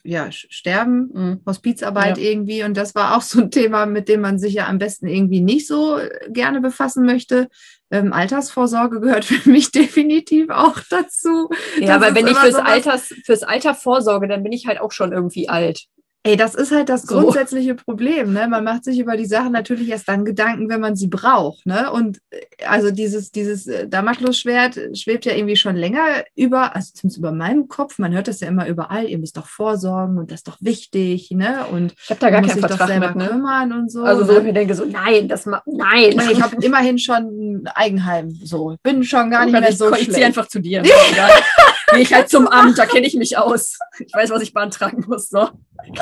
[0.03, 1.41] ja, Sterben, mhm.
[1.45, 2.23] Hospizarbeit ja.
[2.23, 2.63] irgendwie.
[2.63, 5.41] Und das war auch so ein Thema, mit dem man sich ja am besten irgendwie
[5.41, 7.49] nicht so äh, gerne befassen möchte.
[7.91, 11.49] Ähm, Altersvorsorge gehört für mich definitiv auch dazu.
[11.79, 15.11] Ja, aber wenn ich fürs, Alters, fürs Alter vorsorge, dann bin ich halt auch schon
[15.11, 15.85] irgendwie alt.
[16.23, 17.83] Ey, das ist halt das grundsätzliche so.
[17.85, 18.33] Problem.
[18.33, 18.45] Ne?
[18.49, 21.65] Man macht sich über die Sachen natürlich erst dann Gedanken, wenn man sie braucht.
[21.65, 21.89] Ne?
[21.91, 26.03] Und äh, also dieses, dieses äh, Damoklesschwert schwebt ja irgendwie schon länger
[26.35, 27.99] über, also zumindest über meinem Kopf.
[27.99, 29.05] Man hört das ja immer überall.
[29.05, 31.31] Ihr müsst doch vorsorgen und das ist doch wichtig.
[31.31, 31.65] Ne?
[31.71, 33.27] Und ich habe da gar keinen Vertrag selber mit, ne?
[33.29, 34.03] kümmern und so.
[34.03, 34.49] Also so, ne?
[34.49, 35.61] ich denke so, nein, das nein.
[35.67, 36.29] nein.
[36.33, 38.37] Ich habe immerhin schon ein Eigenheim.
[38.43, 40.09] So, bin schon gar nicht mehr so ich, schlecht.
[40.09, 40.83] Ich ziehe einfach zu dir.
[41.91, 43.77] Gehe ich halt zum Amt, da kenne ich mich aus.
[43.99, 45.29] Ich weiß, was ich beantragen muss.
[45.29, 45.49] So.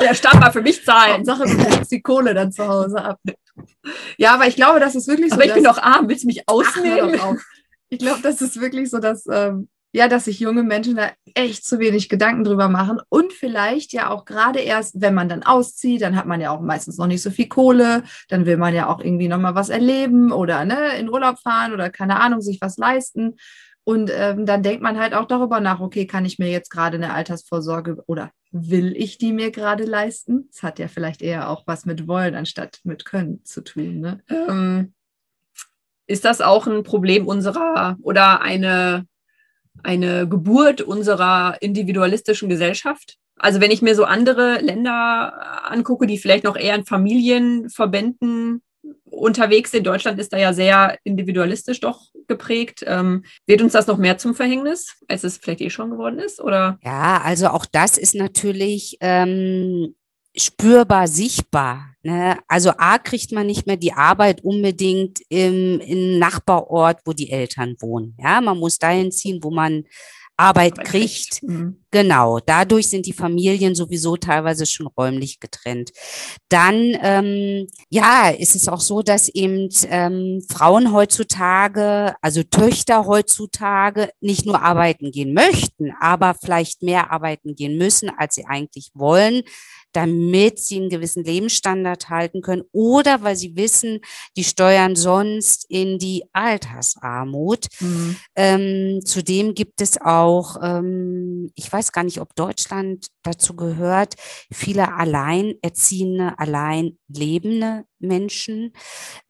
[0.00, 1.24] Der Staat mal für mich zahlen.
[1.24, 3.20] Sache, du die Kohle dann zu Hause ab.
[4.16, 5.36] Ja, aber ich glaube, das ist wirklich so.
[5.36, 7.18] Aber ich bin doch arm, willst du mich ausnehmen?
[7.20, 7.34] Ach,
[7.88, 11.64] ich glaube, das ist wirklich so, dass, ähm, ja, dass sich junge Menschen da echt
[11.64, 16.02] zu wenig Gedanken drüber machen und vielleicht ja auch gerade erst, wenn man dann auszieht,
[16.02, 18.88] dann hat man ja auch meistens noch nicht so viel Kohle, dann will man ja
[18.88, 22.76] auch irgendwie nochmal was erleben oder ne, in Urlaub fahren oder keine Ahnung, sich was
[22.76, 23.36] leisten.
[23.88, 26.98] Und ähm, dann denkt man halt auch darüber nach, okay, kann ich mir jetzt gerade
[26.98, 30.46] eine Altersvorsorge oder will ich die mir gerade leisten?
[30.52, 34.00] Das hat ja vielleicht eher auch was mit wollen anstatt mit können zu tun.
[34.00, 34.22] Ne?
[34.28, 34.92] Ähm,
[36.06, 39.06] ist das auch ein Problem unserer oder eine,
[39.82, 43.16] eine Geburt unserer individualistischen Gesellschaft?
[43.38, 48.60] Also wenn ich mir so andere Länder angucke, die vielleicht noch eher in Familienverbänden
[49.04, 49.86] unterwegs sind.
[49.86, 52.84] Deutschland ist da ja sehr individualistisch doch geprägt.
[52.86, 56.40] Ähm, wird uns das noch mehr zum Verhängnis, als es vielleicht eh schon geworden ist?
[56.40, 56.78] Oder?
[56.84, 59.94] Ja, also auch das ist natürlich ähm,
[60.36, 61.94] spürbar sichtbar.
[62.02, 62.38] Ne?
[62.46, 67.76] Also A kriegt man nicht mehr die Arbeit unbedingt im, im Nachbarort, wo die Eltern
[67.80, 68.16] wohnen.
[68.18, 69.84] Ja, man muss dahin ziehen, wo man
[70.38, 71.42] Arbeit kriegt.
[71.42, 71.84] Mhm.
[71.90, 75.90] Genau, dadurch sind die Familien sowieso teilweise schon räumlich getrennt.
[76.48, 84.10] Dann, ähm, ja, ist es auch so, dass eben ähm, Frauen heutzutage, also Töchter heutzutage,
[84.20, 89.42] nicht nur arbeiten gehen möchten, aber vielleicht mehr arbeiten gehen müssen, als sie eigentlich wollen
[89.92, 94.00] damit sie einen gewissen Lebensstandard halten können oder weil sie wissen,
[94.36, 97.66] die steuern sonst in die Altersarmut.
[97.80, 98.16] Mhm.
[98.36, 104.14] Ähm, zudem gibt es auch, ähm, ich weiß gar nicht, ob Deutschland dazu gehört,
[104.52, 108.72] viele alleinerziehende, allein lebende Menschen.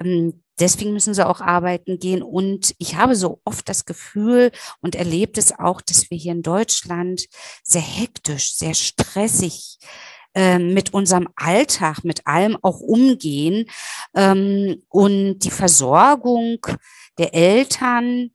[0.03, 2.23] Ähm, deswegen müssen sie auch arbeiten gehen.
[2.23, 6.43] Und ich habe so oft das Gefühl und erlebt es auch, dass wir hier in
[6.43, 7.27] Deutschland
[7.63, 9.79] sehr hektisch, sehr stressig
[10.39, 13.69] ähm, mit unserem Alltag, mit allem auch umgehen
[14.15, 16.65] ähm, und die Versorgung
[17.19, 18.31] der Eltern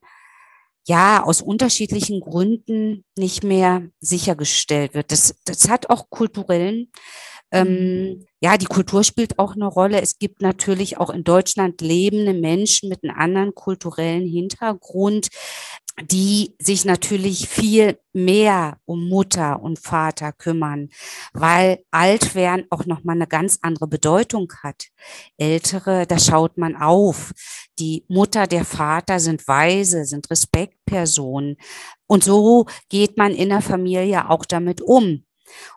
[0.85, 5.13] ja aus unterschiedlichen Gründen nicht mehr sichergestellt wird.
[5.13, 6.91] Das, das hat auch kulturellen
[7.53, 10.01] ähm, ja, die Kultur spielt auch eine Rolle.
[10.01, 15.27] Es gibt natürlich auch in Deutschland lebende Menschen mit einem anderen kulturellen Hintergrund,
[16.01, 20.89] die sich natürlich viel mehr um Mutter und Vater kümmern,
[21.33, 24.87] weil alt werden auch noch mal eine ganz andere Bedeutung hat.
[25.37, 27.31] Ältere, da schaut man auf.
[27.77, 31.57] Die Mutter, der Vater sind Weise, sind Respektpersonen.
[32.07, 35.25] Und so geht man in der Familie auch damit um.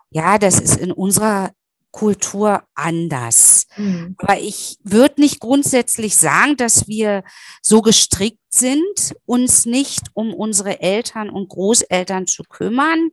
[0.09, 1.51] Ja, das ist in unserer
[1.97, 3.65] Kultur anders.
[3.75, 4.13] Mhm.
[4.19, 7.23] Aber ich würde nicht grundsätzlich sagen, dass wir
[7.63, 13.09] so gestrickt sind, uns nicht um unsere Eltern und Großeltern zu kümmern,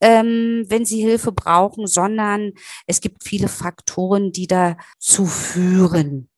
[0.00, 2.54] ähm, wenn sie Hilfe brauchen, sondern
[2.88, 6.28] es gibt viele Faktoren, die dazu führen,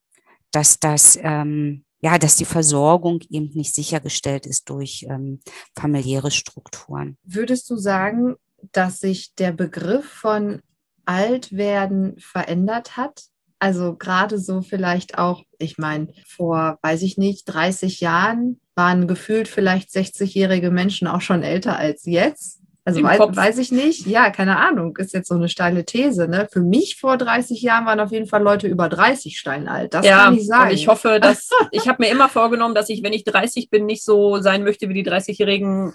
[0.52, 5.40] dass das ähm, ja, dass die Versorgung eben nicht sichergestellt ist durch ähm,
[5.74, 7.16] familiäre Strukturen.
[7.24, 8.36] Würdest du sagen,
[8.72, 10.60] dass sich der Begriff von
[11.06, 13.22] Altwerden verändert hat.
[13.58, 19.48] Also gerade so vielleicht auch, ich meine, vor, weiß ich nicht, 30 Jahren waren gefühlt
[19.48, 22.60] vielleicht 60-jährige Menschen auch schon älter als jetzt.
[22.86, 24.06] Also weiß, weiß, ich nicht.
[24.06, 24.96] Ja, keine Ahnung.
[24.96, 26.28] Ist jetzt so eine steile These.
[26.28, 26.46] Ne?
[26.52, 29.92] Für mich vor 30 Jahren waren auf jeden Fall Leute über 30 steinalt.
[29.92, 30.70] Das ja, kann ich sagen.
[30.70, 33.86] Und ich hoffe, dass ich habe mir immer vorgenommen, dass ich, wenn ich 30 bin,
[33.86, 35.94] nicht so sein möchte wie die 30-Jährigen,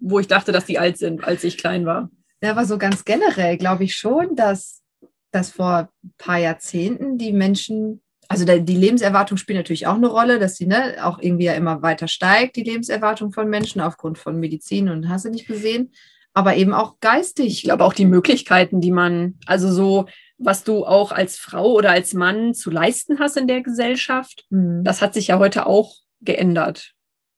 [0.00, 2.10] wo ich dachte, dass die alt sind, als ich klein war.
[2.42, 4.82] Ja, aber so ganz generell glaube ich schon, dass,
[5.30, 10.38] dass vor ein paar Jahrzehnten die Menschen, also die Lebenserwartung spielt natürlich auch eine Rolle,
[10.38, 14.38] dass sie ne, auch irgendwie ja immer weiter steigt, die Lebenserwartung von Menschen aufgrund von
[14.38, 15.92] Medizin und hast du nicht gesehen,
[16.34, 17.54] aber eben auch geistig.
[17.54, 20.06] Ich glaube auch die Möglichkeiten, die man, also so,
[20.36, 24.84] was du auch als Frau oder als Mann zu leisten hast in der Gesellschaft, mhm.
[24.84, 26.92] das hat sich ja heute auch geändert.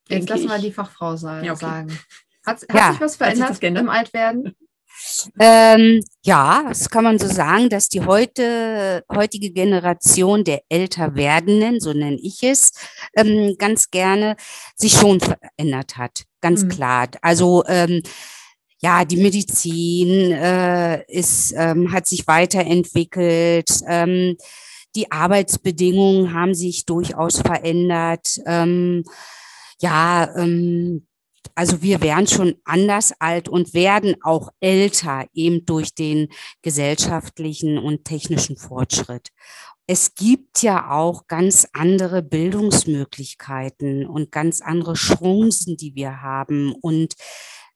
[0.09, 1.45] Jetzt lassen wir die Fachfrau sagen.
[1.45, 1.87] Ja, okay.
[2.45, 4.57] Hat, hat ja, sich was verändert sich im Altwerden?
[5.39, 11.81] Ähm, ja, das kann man so sagen, dass die heute, heutige Generation der älter werdenden,
[11.81, 12.73] so nenne ich es,
[13.17, 14.37] ähm, ganz gerne
[14.77, 16.25] sich schon verändert hat.
[16.41, 16.69] Ganz mhm.
[16.69, 17.09] klar.
[17.23, 18.03] Also ähm,
[18.81, 23.71] ja, die Medizin äh, ist, ähm, hat sich weiterentwickelt.
[23.87, 24.37] Ähm,
[24.95, 28.41] die Arbeitsbedingungen haben sich durchaus verändert.
[28.47, 29.05] Ähm,
[29.81, 31.07] ja, ähm,
[31.59, 36.29] also wir werden schon anders alt und werden auch älter, eben durch den
[36.63, 39.31] gesellschaftlichen und technischen Fortschritt.
[39.89, 46.77] Es gibt ja auch ganz andere Bildungsmöglichkeiten und ganz andere Chancen, die wir haben.
[46.81, 47.15] Und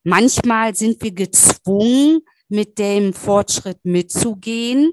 [0.05, 4.93] manchmal sind wir gezwungen, mit dem Fortschritt mitzugehen,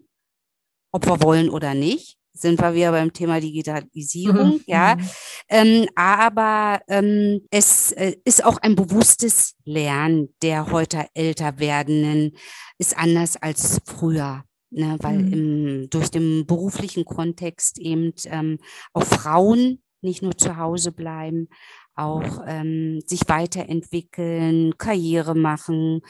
[0.91, 4.63] ob wir wollen oder nicht sind wir wieder beim Thema Digitalisierung, mhm.
[4.65, 4.95] ja.
[4.95, 5.09] Mhm.
[5.49, 12.31] Ähm, aber ähm, es äh, ist auch ein bewusstes Lernen der heute älter werdenden,
[12.77, 14.43] ist anders als früher.
[14.71, 15.33] Ne, weil mhm.
[15.33, 18.59] im, durch den beruflichen Kontext eben ähm,
[18.93, 21.49] auch Frauen nicht nur zu Hause bleiben,
[21.95, 26.01] auch ähm, sich weiterentwickeln, Karriere machen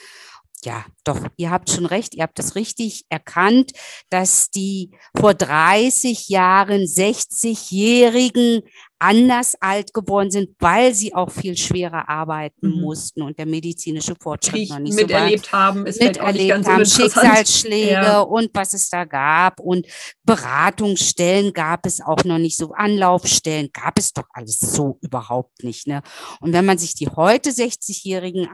[0.65, 3.71] ja, doch, ihr habt schon recht, ihr habt das richtig erkannt,
[4.09, 8.61] dass die vor 30 Jahren 60-Jährigen
[8.99, 12.81] anders alt geworden sind, weil sie auch viel schwerer arbeiten mhm.
[12.81, 16.85] mussten und der medizinische Fortschritt noch nicht miterlebt so weit haben, ist miterlebt halt haben,
[16.85, 18.19] Schicksalsschläge ja.
[18.19, 19.87] und was es da gab und
[20.25, 25.87] Beratungsstellen gab es auch noch nicht so, Anlaufstellen gab es doch alles so überhaupt nicht.
[25.87, 26.01] Ne?
[26.41, 28.49] Und wenn man sich die heute 60-Jährigen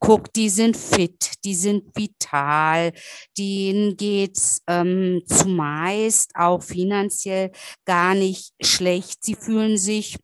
[0.00, 2.92] anguckt, die sind fit, die sind vital,
[3.36, 7.52] denen geht's ähm, zumeist auch finanziell
[7.84, 9.24] gar nicht schlecht.
[9.24, 10.18] Sie fühlen sich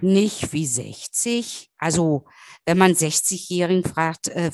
[0.00, 1.70] nicht wie 60.
[1.78, 2.24] Also
[2.64, 4.50] wenn man 60-Jährigen fragt, äh,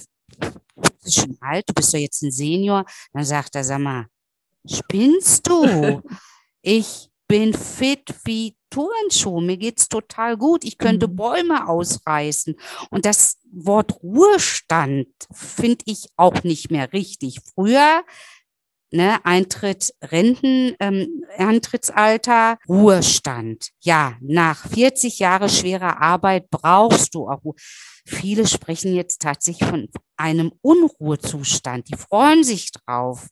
[1.03, 4.07] bist schon alt, du bist doch jetzt ein Senior, dann sagt er, sag mal,
[4.66, 6.03] spinnst du?
[6.66, 11.14] Ich bin fit wie Turnschuh, mir geht's total gut, ich könnte mhm.
[11.14, 12.57] Bäume ausreißen.
[12.91, 17.39] Und das Wort Ruhestand finde ich auch nicht mehr richtig.
[17.55, 18.03] Früher
[18.91, 23.70] ne, Eintritt, Renten, ähm, Antrittsalter, Ruhestand.
[23.81, 27.55] Ja, nach 40 Jahre schwerer Arbeit brauchst du auch.
[28.05, 31.89] Viele sprechen jetzt tatsächlich von einem Unruhezustand.
[31.89, 33.29] Die freuen sich drauf.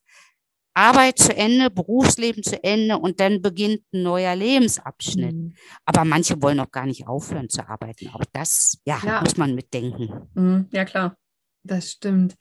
[0.75, 5.35] Arbeit zu Ende, Berufsleben zu Ende und dann beginnt ein neuer Lebensabschnitt.
[5.35, 5.55] Mhm.
[5.85, 8.09] Aber manche wollen auch gar nicht aufhören zu arbeiten.
[8.15, 9.21] Auch das, ja, ja.
[9.21, 10.29] muss man mitdenken.
[10.35, 10.69] Mhm.
[10.73, 11.17] Ja, klar.
[11.65, 12.37] Das stimmt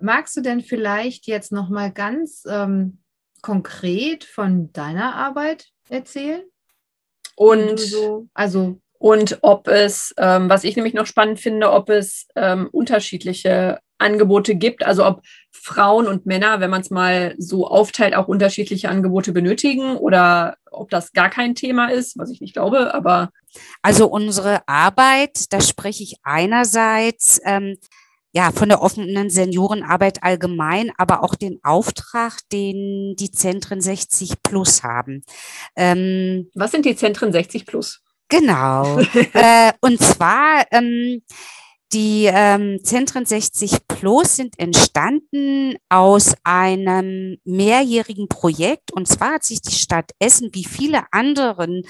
[0.00, 2.98] magst du denn vielleicht jetzt noch mal ganz ähm,
[3.42, 6.42] konkret von deiner Arbeit erzählen?
[7.36, 12.26] Und so, also und ob es, ähm, was ich nämlich noch spannend finde, ob es
[12.34, 18.14] ähm, unterschiedliche Angebote gibt, also ob Frauen und Männer, wenn man es mal so aufteilt,
[18.14, 22.94] auch unterschiedliche Angebote benötigen oder ob das gar kein Thema ist, was ich nicht glaube,
[22.94, 23.30] aber.
[23.82, 27.76] Also unsere Arbeit, da spreche ich einerseits ähm,
[28.36, 34.82] ja, von der offenen Seniorenarbeit allgemein, aber auch den Auftrag, den die Zentren 60 Plus
[34.82, 35.24] haben.
[35.74, 38.02] Ähm, Was sind die Zentren 60 Plus?
[38.28, 38.98] Genau.
[39.32, 41.22] äh, und zwar ähm,
[41.92, 48.92] die ähm, Zentren 60 Plus sind entstanden aus einem mehrjährigen Projekt.
[48.92, 51.82] Und zwar hat sich die Stadt Essen wie viele anderen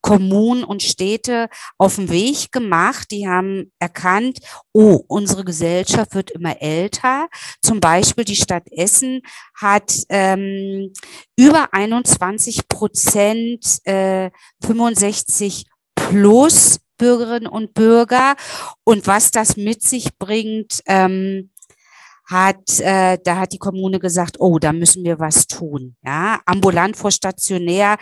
[0.00, 1.48] Kommunen und Städte
[1.78, 3.10] auf den Weg gemacht.
[3.12, 4.40] Die haben erkannt,
[4.72, 7.28] oh, unsere Gesellschaft wird immer älter.
[7.62, 9.22] Zum Beispiel die Stadt Essen
[9.54, 10.92] hat ähm,
[11.36, 14.30] über 21 Prozent äh,
[14.62, 18.36] 65 plus Bürgerinnen und Bürger
[18.84, 21.50] und was das mit sich bringt, ähm,
[22.26, 25.96] hat, äh, da hat die Kommune gesagt, oh, da müssen wir was tun.
[26.02, 27.96] Ja, ambulant vor stationär.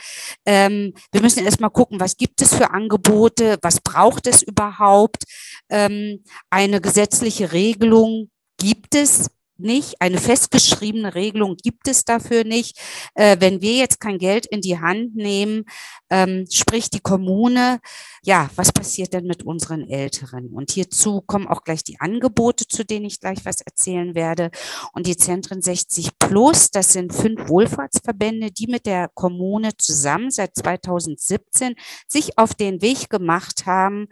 [0.47, 5.25] Ähm, wir müssen erstmal gucken, was gibt es für Angebote, was braucht es überhaupt?
[5.69, 9.29] Ähm, eine gesetzliche Regelung gibt es
[9.63, 10.01] nicht.
[10.01, 12.79] Eine festgeschriebene Regelung gibt es dafür nicht.
[13.15, 15.65] Äh, wenn wir jetzt kein Geld in die Hand nehmen,
[16.11, 17.81] ähm, sprich die Kommune,
[18.23, 20.51] ja, was passiert denn mit unseren Älteren?
[20.53, 24.51] Und hierzu kommen auch gleich die Angebote, zu denen ich gleich was erzählen werde.
[24.93, 30.55] Und die Zentren 60 Plus, das sind fünf Wohlfahrtsverbände, die mit der Kommune zusammen seit
[30.55, 31.75] 2017
[32.07, 34.09] sich auf den Weg gemacht haben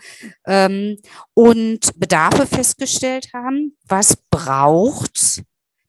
[0.46, 0.96] ähm,
[1.34, 3.76] und Bedarfe festgestellt haben.
[3.86, 5.39] Was braucht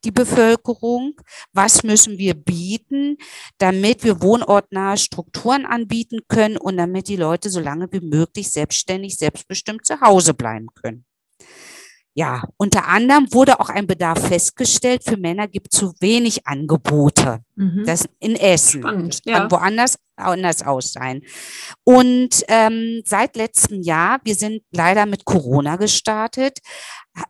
[0.03, 1.19] die Bevölkerung?
[1.53, 3.17] Was müssen wir bieten,
[3.57, 9.17] damit wir wohnortnahe Strukturen anbieten können und damit die Leute so lange wie möglich selbstständig,
[9.17, 11.05] selbstbestimmt zu Hause bleiben können?
[12.13, 15.03] Ja, unter anderem wurde auch ein Bedarf festgestellt.
[15.05, 17.39] Für Männer gibt es zu wenig Angebote.
[17.55, 17.83] Mhm.
[17.85, 18.81] Das in Essen.
[18.81, 19.51] Spannend, das kann ja.
[19.51, 21.21] woanders anders aus sein.
[21.85, 26.59] Und ähm, seit letztem Jahr, wir sind leider mit Corona gestartet,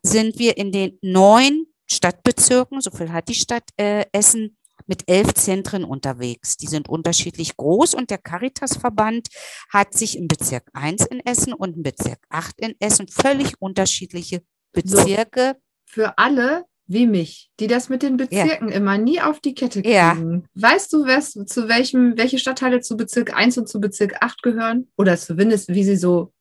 [0.01, 5.34] sind wir in den neun Stadtbezirken, so viel hat die Stadt äh, Essen, mit elf
[5.36, 6.58] Zentren unterwegs.
[6.58, 9.28] Die sind unterschiedlich groß und der Caritas-Verband
[9.72, 14.42] hat sich im Bezirk 1 in Essen und im Bezirk 8 in Essen völlig unterschiedliche
[14.72, 15.56] Bezirke.
[15.86, 18.76] So, für alle wie mich, die das mit den Bezirken ja.
[18.76, 19.94] immer nie auf die Kette kriegen.
[19.94, 20.18] Ja.
[20.56, 24.89] Weißt du, was, zu welchem, welche Stadtteile zu Bezirk 1 und zu Bezirk 8 gehören?
[24.98, 26.34] Oder zumindest, wie sie so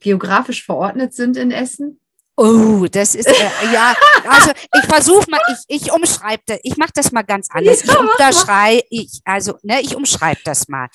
[0.00, 1.98] geografisch verordnet sind in Essen?
[2.38, 3.94] Oh, das ist äh, ja,
[4.28, 7.82] also ich versuche mal, ich, ich umschreibe das, ich mache das mal ganz anders.
[7.82, 10.88] Ich unterschreibe, ich, also, ne, ich umschreibe das mal.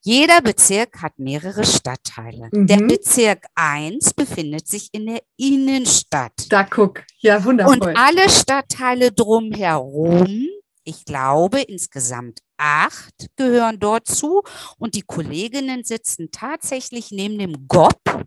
[0.00, 2.48] Jeder Bezirk hat mehrere Stadtteile.
[2.50, 2.66] Mhm.
[2.66, 6.46] Der Bezirk 1 befindet sich in der Innenstadt.
[6.48, 7.74] Da guck, ja, wundervoll.
[7.74, 10.46] Und alle Stadtteile drumherum,
[10.84, 14.42] ich glaube insgesamt acht, gehören dort zu.
[14.78, 18.24] Und die Kolleginnen sitzen tatsächlich neben dem GOP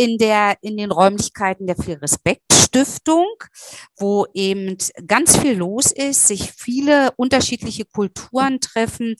[0.00, 3.26] in der, in den Räumlichkeiten der Viel Respekt Stiftung,
[3.98, 9.16] wo eben ganz viel los ist, sich viele unterschiedliche Kulturen treffen,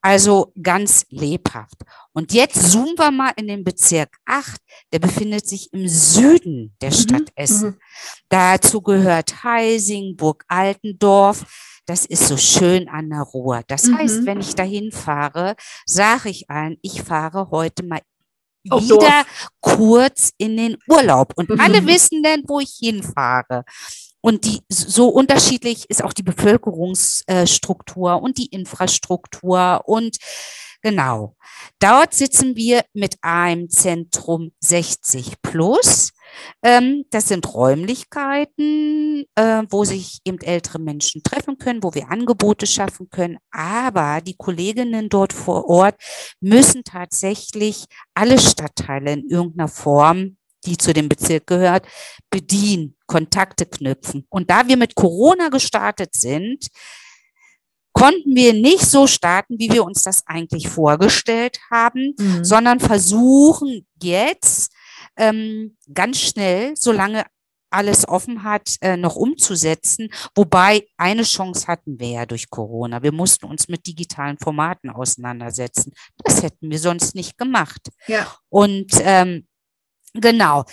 [0.00, 1.74] also ganz lebhaft.
[2.12, 4.60] Und jetzt zoomen wir mal in den Bezirk 8,
[4.92, 7.32] der befindet sich im Süden der mhm, Stadt mhm.
[7.34, 7.78] Essen.
[8.28, 11.44] Dazu gehört Heising, Burg Altendorf,
[11.86, 13.62] das ist so schön an der Ruhr.
[13.66, 13.98] Das mhm.
[13.98, 18.00] heißt, wenn ich dahin fahre, sage ich allen, ich fahre heute mal
[18.64, 19.50] wieder Dorf.
[19.60, 21.32] kurz in den Urlaub.
[21.36, 23.64] Und alle wissen dann, wo ich hinfahre.
[24.20, 30.16] Und die, so unterschiedlich ist auch die Bevölkerungsstruktur und die Infrastruktur und
[30.82, 31.36] genau.
[31.78, 36.12] Dort sitzen wir mit einem Zentrum 60 plus.
[36.62, 42.66] Ähm, das sind Räumlichkeiten, äh, wo sich eben ältere Menschen treffen können, wo wir Angebote
[42.66, 43.38] schaffen können.
[43.50, 45.96] Aber die Kolleginnen dort vor Ort
[46.40, 51.86] müssen tatsächlich alle Stadtteile in irgendeiner Form die zu dem Bezirk gehört,
[52.30, 54.26] bedienen, Kontakte knüpfen.
[54.28, 56.68] Und da wir mit Corona gestartet sind,
[57.92, 62.44] konnten wir nicht so starten, wie wir uns das eigentlich vorgestellt haben, mhm.
[62.44, 64.72] sondern versuchen jetzt
[65.16, 67.24] ähm, ganz schnell, solange
[67.72, 70.08] alles offen hat, äh, noch umzusetzen.
[70.34, 73.02] Wobei eine Chance hatten wir ja durch Corona.
[73.02, 75.92] Wir mussten uns mit digitalen Formaten auseinandersetzen.
[76.18, 77.88] Das hätten wir sonst nicht gemacht.
[78.06, 78.26] Ja.
[78.50, 79.46] Und ähm,
[80.12, 80.64] genau.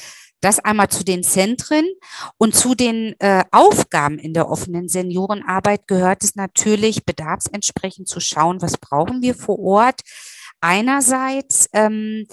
[0.41, 1.85] Das einmal zu den Zentren
[2.37, 8.61] und zu den äh, Aufgaben in der offenen Seniorenarbeit gehört es natürlich, bedarfsentsprechend zu schauen,
[8.61, 10.01] was brauchen wir vor Ort.
[10.61, 12.27] Einerseits ähm,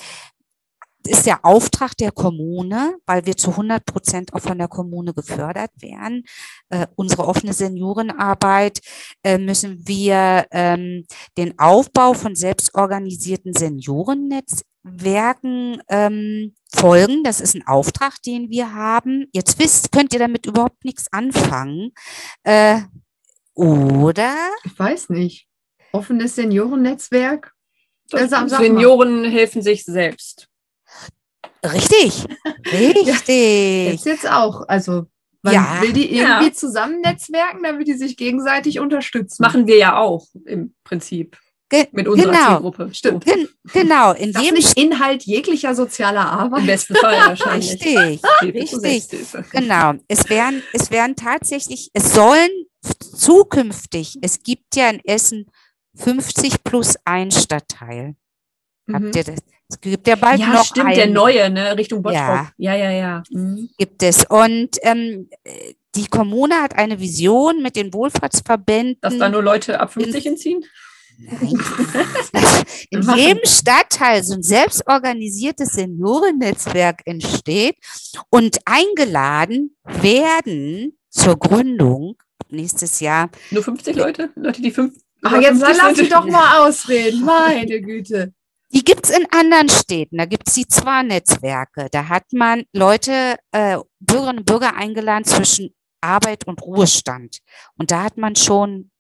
[1.07, 5.71] ist der Auftrag der Kommune, weil wir zu 100 Prozent auch von der Kommune gefördert
[5.81, 6.25] werden.
[6.69, 8.81] Äh, unsere offene Seniorenarbeit
[9.23, 11.07] äh, müssen wir ähm,
[11.39, 17.23] den Aufbau von selbstorganisierten Seniorennetzwerken ähm, folgen.
[17.25, 19.27] Das ist ein Auftrag, den wir haben.
[19.33, 21.93] Jetzt wisst, könnt ihr damit überhaupt nichts anfangen.
[22.43, 22.81] Äh,
[23.55, 24.35] oder?
[24.65, 25.47] Ich weiß nicht.
[25.93, 27.53] Offenes Seniorennetzwerk?
[28.11, 30.49] Das Senioren helfen sich selbst.
[31.65, 32.25] Richtig,
[32.73, 33.87] richtig.
[33.87, 34.69] ja, jetzt, jetzt auch.
[34.69, 35.07] Also
[35.43, 35.81] man ja.
[35.81, 36.53] will die irgendwie ja.
[36.53, 39.43] zusammen netzwerken, damit die sich gegenseitig unterstützen.
[39.43, 41.39] Machen wir ja auch im Prinzip.
[41.69, 42.47] Ge mit unserer genau.
[42.49, 42.91] Zielgruppe.
[42.93, 43.25] Stimmt.
[43.25, 44.13] Gen genau.
[44.13, 46.61] In das jedem nicht Inhalt jeglicher sozialer Arbeit.
[46.61, 47.73] Im besten Fall wahrscheinlich.
[47.73, 49.27] Richtig, richtig.
[49.51, 49.95] Genau.
[50.07, 52.51] Es werden, es werden tatsächlich, es sollen
[53.17, 55.47] zukünftig, es gibt ja in Essen
[55.97, 58.15] 50 plus ein Stadtteil.
[58.87, 58.95] Mhm.
[58.95, 59.39] Habt ihr das?
[59.69, 60.97] Es gibt ja bald ja, noch stimmt, einen.
[60.97, 62.53] der neue, ne, Richtung Bottrop.
[62.57, 62.91] Ja, ja, ja.
[62.91, 63.23] ja.
[63.31, 63.69] Mhm.
[63.77, 64.25] Gibt es.
[64.25, 65.29] Und ähm,
[65.97, 68.99] die Kommune hat eine Vision mit den Wohlfahrtsverbänden.
[69.01, 70.65] Dass da nur Leute ab 50 in, hinziehen?
[71.19, 71.59] Nein.
[72.91, 77.77] in jedem Stadtteil so ein selbstorganisiertes Seniorennetzwerk entsteht
[78.31, 82.17] und eingeladen werden zur Gründung
[82.51, 83.31] nächstes Jahr.
[83.51, 84.31] Nur 50 Leute?
[84.35, 84.95] Leute, die fünf.
[85.23, 87.25] Ach, jetzt lass sie doch mal ausreden.
[87.25, 88.33] Meine Güte.
[88.73, 90.19] Die gibt's in anderen Städten.
[90.19, 91.89] Da gibt's die Zwar-Netzwerke.
[91.91, 97.39] Da hat man Leute, äh, Bürgerinnen und Bürger eingeladen zwischen Arbeit und Ruhestand.
[97.79, 98.91] Und da hat man schon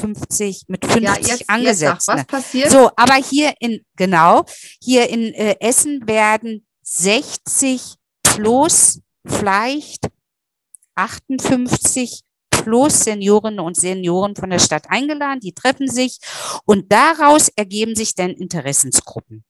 [0.00, 2.08] 50 mit 50 ja, jetzt, angesetzt.
[2.08, 2.70] Jetzt was passiert?
[2.70, 4.44] So, aber hier in, genau,
[4.82, 10.08] hier in äh, Essen werden 60 plus vielleicht
[10.94, 16.18] 58 plus Seniorinnen und Senioren von der Stadt eingeladen, die treffen sich
[16.64, 19.44] und daraus ergeben sich dann Interessensgruppen.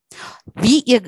[0.54, 1.02] Wie ihr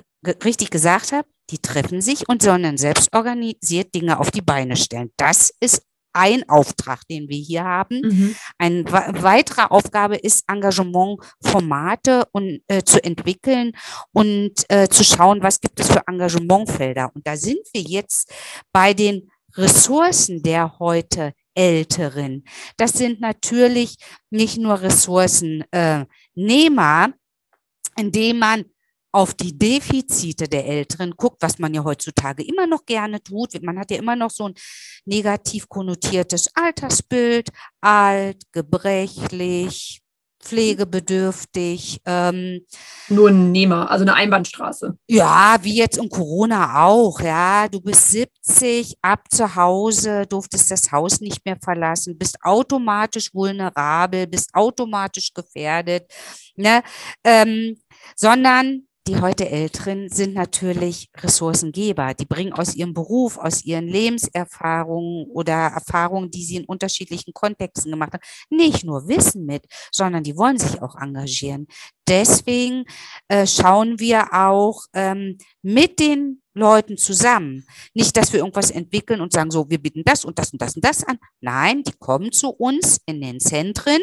[0.45, 4.77] richtig gesagt habt, die treffen sich und sollen dann selbst organisiert Dinge auf die Beine
[4.77, 5.13] stellen.
[5.17, 5.83] Das ist
[6.13, 8.01] ein Auftrag, den wir hier haben.
[8.03, 8.37] Mhm.
[8.59, 13.73] Eine weitere Aufgabe ist, Engagementformate und, äh, zu entwickeln
[14.13, 17.11] und äh, zu schauen, was gibt es für Engagementfelder.
[17.15, 18.33] Und da sind wir jetzt
[18.73, 22.45] bei den Ressourcen der heute Älteren.
[22.77, 23.97] Das sind natürlich
[24.31, 28.65] nicht nur Ressourcennehmer, äh, indem man
[29.13, 33.63] auf die Defizite der Älteren guckt, was man ja heutzutage immer noch gerne tut.
[33.63, 34.55] Man hat ja immer noch so ein
[35.05, 37.51] negativ konnotiertes Altersbild,
[37.83, 40.03] alt, gebrechlich,
[40.43, 42.01] pflegebedürftig.
[42.05, 42.67] Ähm,
[43.09, 44.97] Nur ein Nehmer, also eine Einbahnstraße.
[45.09, 47.21] Ja, wie jetzt in Corona auch.
[47.21, 53.33] Ja, du bist 70, ab zu Hause, durftest das Haus nicht mehr verlassen, bist automatisch
[53.33, 56.11] vulnerabel, bist automatisch gefährdet.
[56.57, 56.83] Ne?
[57.25, 57.79] Ähm,
[58.17, 62.15] sondern die heute Älteren sind natürlich Ressourcengeber.
[62.15, 67.91] Die bringen aus ihrem Beruf, aus ihren Lebenserfahrungen oder Erfahrungen, die sie in unterschiedlichen Kontexten
[67.91, 71.67] gemacht haben, nicht nur Wissen mit, sondern die wollen sich auch engagieren.
[72.07, 72.85] Deswegen
[73.29, 77.67] äh, schauen wir auch ähm, mit den Leuten zusammen.
[77.95, 80.77] Nicht, dass wir irgendwas entwickeln und sagen, so, wir bieten das und das und das
[80.77, 81.19] und das an.
[81.41, 84.01] Nein, die kommen zu uns in den Zentren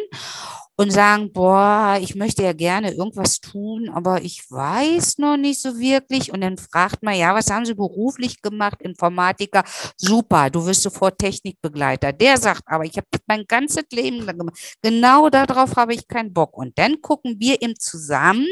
[0.79, 5.77] und sagen, boah, ich möchte ja gerne irgendwas tun, aber ich weiß noch nicht so
[5.77, 6.31] wirklich.
[6.31, 8.81] Und dann fragt man, ja, was haben Sie beruflich gemacht?
[8.81, 9.65] Informatiker,
[9.97, 12.13] super, du wirst sofort Technikbegleiter.
[12.13, 14.77] Der sagt, aber ich habe mein ganzes Leben lang gemacht.
[14.81, 16.57] Genau darauf habe ich keinen Bock.
[16.57, 18.47] Und dann gucken wir ihm zusammen,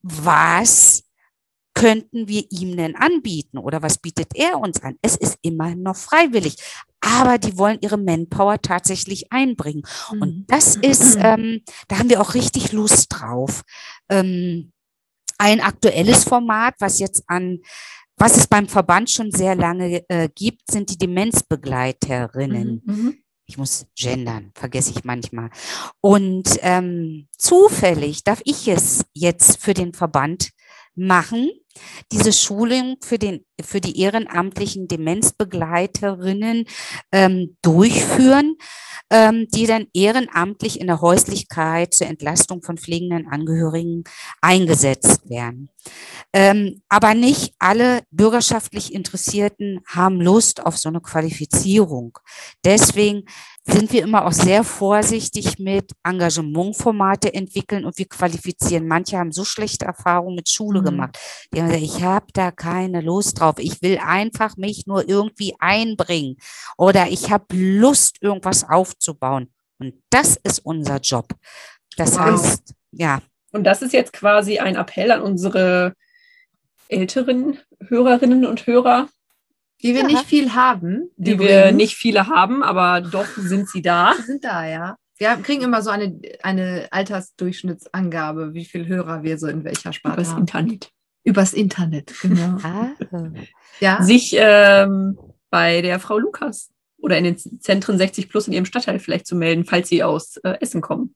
[0.00, 1.02] was
[1.74, 4.96] könnten wir ihm denn anbieten oder was bietet er uns an?
[5.02, 6.56] Es ist immer noch freiwillig,
[7.00, 9.82] aber die wollen ihre Manpower tatsächlich einbringen.
[10.12, 10.22] Mhm.
[10.22, 13.62] Und das ist, ähm, da haben wir auch richtig Lust drauf.
[14.08, 14.72] Ähm,
[15.38, 17.60] ein aktuelles Format, was jetzt an
[18.18, 22.82] was es beim Verband schon sehr lange äh, gibt, sind die Demenzbegleiterinnen.
[22.84, 22.94] Mhm.
[22.94, 23.18] mhm.
[23.50, 25.48] Ich muss gendern, vergesse ich manchmal.
[26.02, 30.50] Und ähm, zufällig darf ich es jetzt für den Verband
[30.94, 31.48] machen
[32.12, 36.64] diese Schulung für, den, für die ehrenamtlichen Demenzbegleiterinnen
[37.12, 38.56] ähm, durchführen,
[39.10, 44.04] ähm, die dann ehrenamtlich in der Häuslichkeit zur Entlastung von pflegenden Angehörigen
[44.40, 45.70] eingesetzt werden.
[46.34, 52.18] Ähm, aber nicht alle bürgerschaftlich Interessierten haben Lust auf so eine Qualifizierung.
[52.64, 53.24] Deswegen
[53.64, 58.88] sind wir immer auch sehr vorsichtig mit Engagementformate entwickeln und wir qualifizieren.
[58.88, 60.84] Manche haben so schlechte Erfahrungen mit Schule mhm.
[60.84, 61.18] gemacht.
[61.54, 63.56] Die ich habe da keine Lust drauf.
[63.58, 66.36] Ich will einfach mich nur irgendwie einbringen
[66.76, 69.52] oder ich habe Lust, irgendwas aufzubauen.
[69.78, 71.28] Und das ist unser Job.
[71.96, 72.20] Das wow.
[72.26, 73.20] heißt, ja.
[73.52, 75.94] Und das ist jetzt quasi ein Appell an unsere
[76.88, 79.08] älteren Hörerinnen und Hörer,
[79.82, 80.06] Die wir Ja.
[80.06, 81.10] nicht viel haben.
[81.16, 81.76] die wir übrigens.
[81.76, 84.14] nicht viele haben, aber doch sind sie da.
[84.18, 84.96] Die sind da, ja.
[85.16, 90.26] Wir kriegen immer so eine, eine Altersdurchschnittsangabe, wie viele Hörer wir so in welcher Sparte
[90.28, 90.40] haben.
[90.40, 90.90] Internet.
[91.28, 92.56] Übers Internet, genau.
[92.62, 92.88] Ah,
[93.80, 95.18] Ja, Sich ähm,
[95.50, 96.70] bei der Frau Lukas
[97.00, 100.38] oder in den Zentren 60 Plus in ihrem Stadtteil vielleicht zu melden, falls sie aus
[100.38, 101.14] äh, Essen kommen.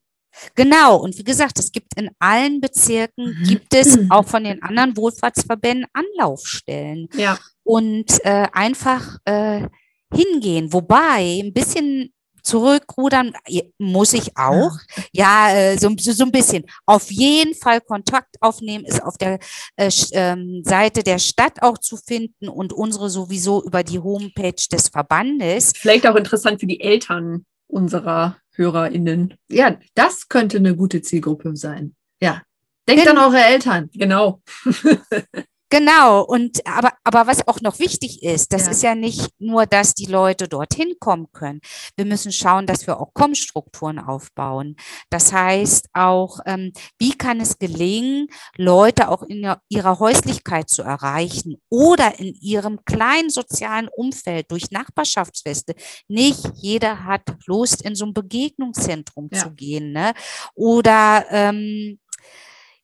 [0.55, 3.43] Genau, und wie gesagt, es gibt in allen Bezirken, Mhm.
[3.47, 7.37] gibt es auch von den anderen Wohlfahrtsverbänden Anlaufstellen Ja.
[7.63, 9.67] und äh, einfach äh,
[10.13, 10.71] hingehen.
[10.73, 13.33] Wobei, ein bisschen zurückrudern
[13.77, 14.77] muss ich auch.
[15.11, 16.65] Ja, äh, so, so, ein bisschen.
[16.85, 19.39] Auf jeden Fall Kontakt aufnehmen ist auf der
[19.75, 24.89] äh, ähm, Seite der Stadt auch zu finden und unsere sowieso über die Homepage des
[24.89, 25.73] Verbandes.
[25.75, 29.33] Vielleicht auch interessant für die Eltern unserer HörerInnen.
[29.49, 31.95] ja, das könnte eine gute Zielgruppe sein.
[32.21, 32.43] Ja.
[32.87, 33.89] Denkt Gen- an eure Eltern.
[33.93, 34.41] Genau.
[35.73, 38.71] Genau, und aber, aber was auch noch wichtig ist, das Ja.
[38.71, 41.61] ist ja nicht nur, dass die Leute dorthin kommen können.
[41.95, 44.75] Wir müssen schauen, dass wir auch Kommstrukturen aufbauen.
[45.09, 51.55] Das heißt auch, ähm, wie kann es gelingen, Leute auch in ihrer Häuslichkeit zu erreichen
[51.69, 55.73] oder in ihrem kleinen sozialen Umfeld durch Nachbarschaftsfeste.
[56.07, 59.39] Nicht jeder hat Lust, in so ein Begegnungszentrum Ja.
[59.39, 60.13] zu gehen, ne?
[60.53, 61.97] Oder ähm,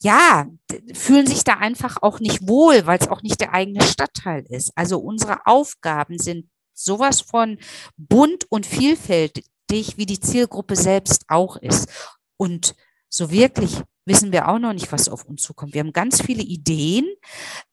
[0.02, 0.48] ja,
[0.94, 4.72] fühlen sich da einfach auch nicht wohl, weil es auch nicht der eigene Stadtteil ist.
[4.76, 7.58] Also unsere Aufgaben sind sowas von
[7.98, 11.90] bunt und vielfältig, wie die Zielgruppe selbst auch ist.
[12.38, 12.76] Und
[13.10, 15.74] so wirklich wissen wir auch noch nicht, was auf uns zukommt.
[15.74, 17.06] Wir haben ganz viele Ideen.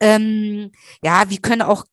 [0.00, 0.72] Ähm,
[1.02, 1.84] ja, wie können auch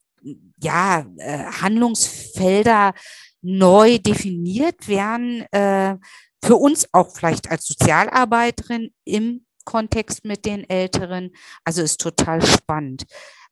[0.60, 2.94] ja, äh, Handlungsfelder
[3.42, 5.98] neu definiert werden, äh,
[6.44, 11.32] für uns auch vielleicht als Sozialarbeiterin im Kontext mit den Älteren.
[11.64, 13.06] Also ist total spannend.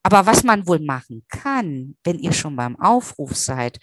[0.04, 3.80] Aber was man wohl machen kann, wenn ihr schon beim Aufruf seid,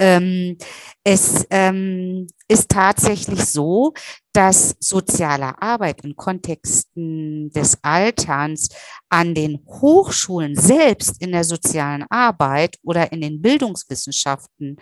[0.00, 0.56] ähm,
[1.04, 3.92] es ähm, ist tatsächlich so,
[4.32, 8.70] dass soziale Arbeit in Kontexten des Alterns
[9.08, 14.76] an den Hochschulen selbst in der sozialen Arbeit oder in den Bildungswissenschaften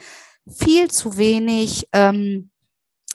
[0.48, 2.50] viel zu wenig ähm,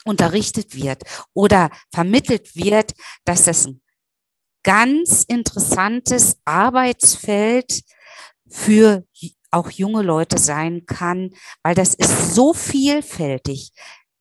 [0.06, 2.93] unterrichtet wird oder vermittelt wird,
[3.26, 3.82] dass das ein
[4.64, 7.82] ganz interessantes Arbeitsfeld
[8.49, 9.06] für
[9.51, 11.32] auch junge Leute sein kann,
[11.62, 13.72] weil das ist so vielfältig.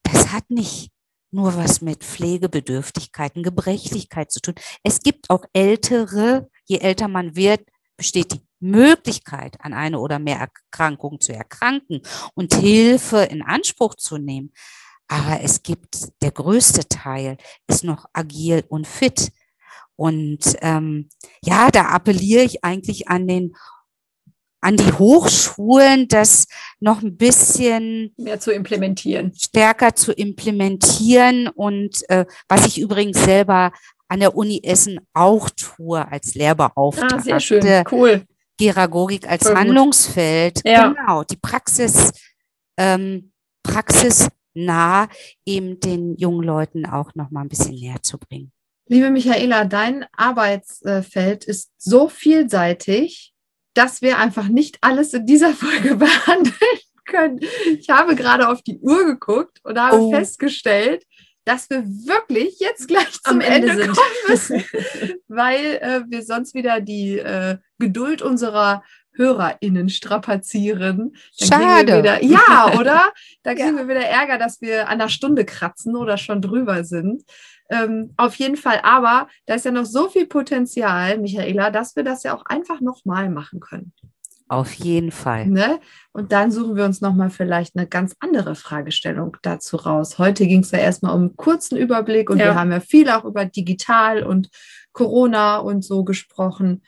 [0.02, 0.90] Das hat nicht
[1.30, 4.54] nur was mit Pflegebedürftigkeiten, Gebrechlichkeit zu tun.
[4.82, 7.62] Es gibt auch ältere, je älter man wird,
[7.96, 12.02] besteht die Möglichkeit, an eine oder mehr Erkrankungen zu erkranken
[12.34, 14.52] und Hilfe in Anspruch zu nehmen.
[15.12, 17.36] Aber es gibt, der größte Teil
[17.66, 19.30] ist noch agil und fit.
[19.94, 21.10] Und ähm,
[21.44, 23.54] ja, da appelliere ich eigentlich an den
[24.62, 26.46] an die Hochschulen, das
[26.80, 29.34] noch ein bisschen Mehr zu implementieren.
[29.34, 33.72] stärker zu implementieren und äh, was ich übrigens selber
[34.06, 37.16] an der Uni Essen auch tue als Lehrbeauftragte.
[37.16, 37.84] Ah, sehr schön.
[37.90, 38.24] Cool.
[38.56, 39.44] Geragogik als.
[39.52, 40.62] Handlungsfeld.
[40.64, 40.88] Ja.
[40.88, 42.12] Genau, die Praxis,
[42.78, 43.32] ähm,
[44.54, 45.08] praxisnah
[45.46, 48.52] eben den jungen Leuten auch noch mal ein bisschen näher zu bringen.
[48.88, 53.32] Liebe Michaela, dein Arbeitsfeld ist so vielseitig,
[53.74, 56.54] dass wir einfach nicht alles in dieser Folge behandeln
[57.04, 57.40] können.
[57.78, 60.10] Ich habe gerade auf die Uhr geguckt und habe Oh.
[60.12, 61.04] festgestellt,
[61.44, 63.96] dass wir wirklich jetzt gleich zum Am Ende Ende, sind.
[63.96, 64.64] kommen müssen,
[65.28, 68.84] weil äh, wir sonst wieder die äh, Geduld unserer
[69.14, 71.14] HörerInnen strapazieren.
[71.38, 71.98] Dann Schade.
[71.98, 73.12] Wieder, ja, oder?
[73.42, 73.86] Da kriegen Ja.
[73.86, 77.22] wir wieder Ärger, dass wir an der Stunde kratzen oder schon drüber sind.
[77.70, 82.02] Ähm, auf jeden Fall, aber da ist ja noch so viel Potenzial, Michaela, dass wir
[82.04, 83.92] das ja auch einfach nochmal machen können.
[84.48, 85.46] Auf jeden Fall.
[85.46, 85.80] Ne?
[86.12, 90.18] Und dann suchen wir uns nochmal vielleicht eine ganz andere Fragestellung dazu raus.
[90.18, 92.46] Heute ging es ja erstmal um einen kurzen Überblick und Ja.
[92.46, 94.50] wir haben ja viel auch über digital und
[94.92, 96.82] Corona und so gesprochen.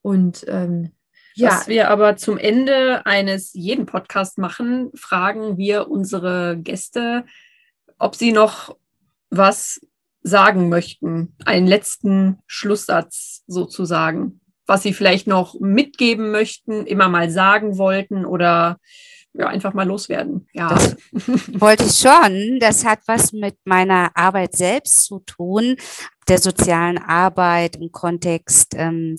[0.00, 0.92] Und ähm,
[1.38, 7.24] ja, Was wir aber zum Ende eines jeden Podcasts machen, fragen wir unsere Gäste,
[7.98, 8.76] ob sie noch
[9.30, 9.80] was
[10.22, 11.36] sagen möchten.
[11.44, 14.40] Einen letzten Schlusssatz sozusagen.
[14.66, 18.78] Was sie vielleicht noch mitgeben möchten, immer mal sagen wollten oder
[19.32, 20.48] ja, einfach mal loswerden.
[20.52, 20.68] Ja.
[20.70, 20.96] Das
[21.60, 22.58] wollte ich schon.
[22.58, 25.76] Das hat was mit meiner Arbeit selbst zu tun,
[26.28, 29.18] der sozialen Arbeit im Kontext ähm,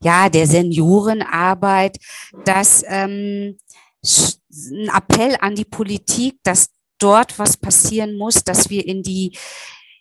[0.00, 1.98] ja der Seniorenarbeit,
[2.44, 3.58] dass ähm,
[4.02, 9.36] ein Appell an die Politik, dass dort was passieren muss, dass wir in die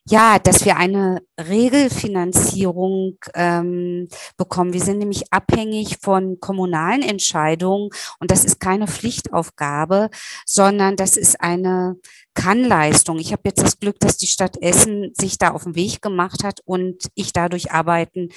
[0.10, 4.74] ja, dass wir eine Regelfinanzierung ähm, bekommen.
[4.74, 7.90] Wir sind nämlich abhängig von kommunalen Entscheidungen
[8.20, 10.10] und das ist keine Pflichtaufgabe,
[10.46, 11.98] sondern das ist eine
[12.34, 13.20] Kannleistung.
[13.20, 16.44] Ich habe jetzt das Glück, dass die Stadt Essen sich da auf den Weg gemacht
[16.44, 18.30] hat und ich dadurch arbeiten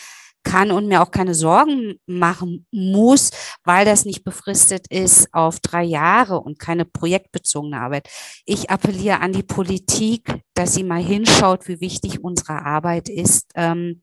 [0.42, 3.30] kann und mir auch keine Sorgen machen muss,
[3.64, 8.08] weil das nicht befristet ist auf drei Jahre und keine projektbezogene Arbeit.
[8.44, 14.02] Ich appelliere an die Politik, dass sie mal hinschaut, wie wichtig unsere Arbeit ist ähm,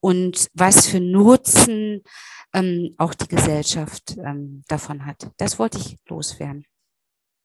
[0.00, 2.02] und was für Nutzen
[2.52, 5.30] ähm, auch die Gesellschaft ähm, davon hat.
[5.36, 6.64] Das wollte ich loswerden.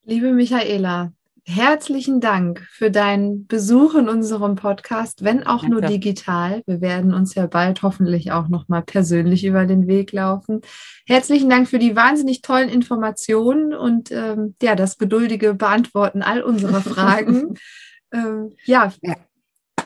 [0.03, 1.13] Liebe Michaela,
[1.49, 5.69] herzlichen Dank für deinen Besuch in unserem Podcast, wenn auch Danke.
[5.69, 6.61] nur digital.
[6.67, 10.61] Wir werden uns ja bald hoffentlich auch noch mal persönlich über den Weg laufen.
[11.07, 16.81] Herzlichen Dank für die wahnsinnig tollen Informationen und ähm, ja, das geduldige Beantworten all unserer
[16.81, 17.55] Fragen.
[18.13, 19.15] ähm, ja, ja,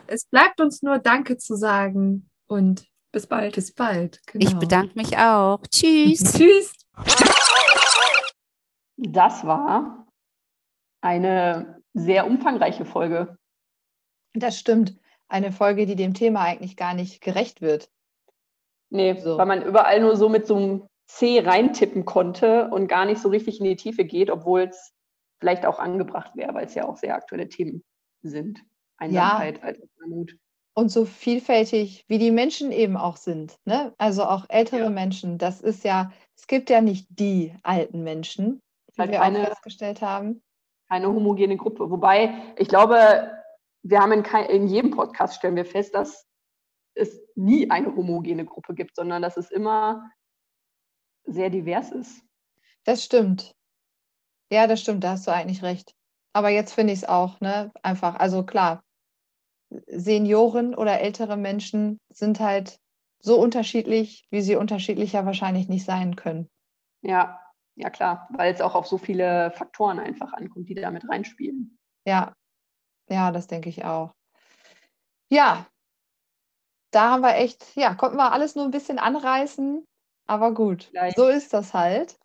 [0.08, 3.56] es bleibt uns nur Danke zu sagen und bis bald.
[3.56, 4.20] Bis bald.
[4.28, 4.46] Genau.
[4.46, 5.62] Ich bedanke mich auch.
[5.72, 6.24] Tschüss.
[6.34, 6.74] Tschüss.
[8.98, 10.03] Das war
[11.04, 13.38] eine sehr umfangreiche Folge.
[14.34, 14.96] Das stimmt.
[15.28, 17.90] Eine Folge, die dem Thema eigentlich gar nicht gerecht wird.
[18.90, 19.38] Nee, so.
[19.38, 23.30] weil man überall nur so mit so einem C reintippen konnte und gar nicht so
[23.30, 24.94] richtig in die Tiefe geht, obwohl es
[25.40, 27.84] vielleicht auch angebracht wäre, weil es ja auch sehr aktuelle Themen
[28.22, 28.64] sind.
[28.98, 29.74] Einsamkeit, ja.
[30.04, 30.38] Armut.
[30.76, 33.58] Und so vielfältig, wie die Menschen eben auch sind.
[33.66, 33.94] Ne?
[33.98, 34.90] Also auch ältere ja.
[34.90, 35.38] Menschen.
[35.38, 38.62] Das ist ja, es gibt ja nicht die alten Menschen,
[38.94, 40.42] wie halt wir eine, auch festgestellt haben
[40.94, 41.90] keine homogene Gruppe.
[41.90, 43.32] Wobei, ich glaube,
[43.82, 46.28] wir haben in, kein, in jedem Podcast stellen wir fest, dass
[46.94, 50.08] es nie eine homogene Gruppe gibt, sondern dass es immer
[51.26, 52.22] sehr divers ist.
[52.84, 53.56] Das stimmt.
[54.52, 55.96] Ja, das stimmt, da hast du eigentlich recht.
[56.32, 58.84] Aber jetzt finde ich es auch, ne, einfach, also klar,
[59.88, 62.80] Senioren oder ältere Menschen sind halt
[63.18, 66.52] so unterschiedlich, wie sie unterschiedlicher wahrscheinlich nicht sein können.
[67.02, 67.43] Ja,
[67.76, 71.78] ja klar, weil es auch auf so viele Faktoren einfach ankommt, die da mit reinspielen.
[72.06, 72.34] Ja,
[73.10, 74.12] ja, das denke ich auch.
[75.30, 75.66] Ja,
[76.94, 79.84] da haben wir echt, ja, konnten wir alles nur ein bisschen anreißen,
[80.28, 82.18] aber gut, Vielleicht so ist das halt.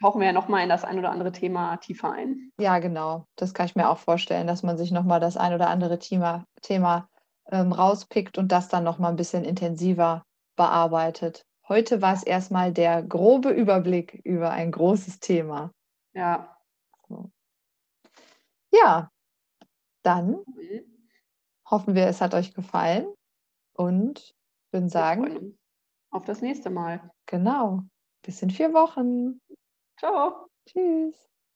[0.00, 2.50] Tauchen wir ja nochmal in das ein oder andere Thema tiefer ein.
[2.58, 3.26] Ja, genau.
[3.36, 6.44] Das kann ich mir auch vorstellen, dass man sich nochmal das ein oder andere Thema,
[6.62, 7.08] Thema
[7.50, 10.24] ähm, rauspickt und das dann nochmal ein bisschen intensiver
[10.56, 11.44] bearbeitet.
[11.72, 15.72] Heute war es erstmal der grobe Überblick über ein großes Thema.
[16.12, 16.54] Ja.
[17.08, 17.30] So.
[18.70, 19.10] Ja,
[20.02, 20.44] dann
[21.70, 23.06] hoffen wir, es hat euch gefallen
[23.72, 24.34] und
[24.70, 25.58] würden sagen,
[26.10, 27.10] auf das nächste Mal.
[27.24, 27.80] Genau.
[28.20, 29.40] Bis in vier Wochen.
[29.98, 30.48] Ciao.
[30.66, 31.31] Tschüss.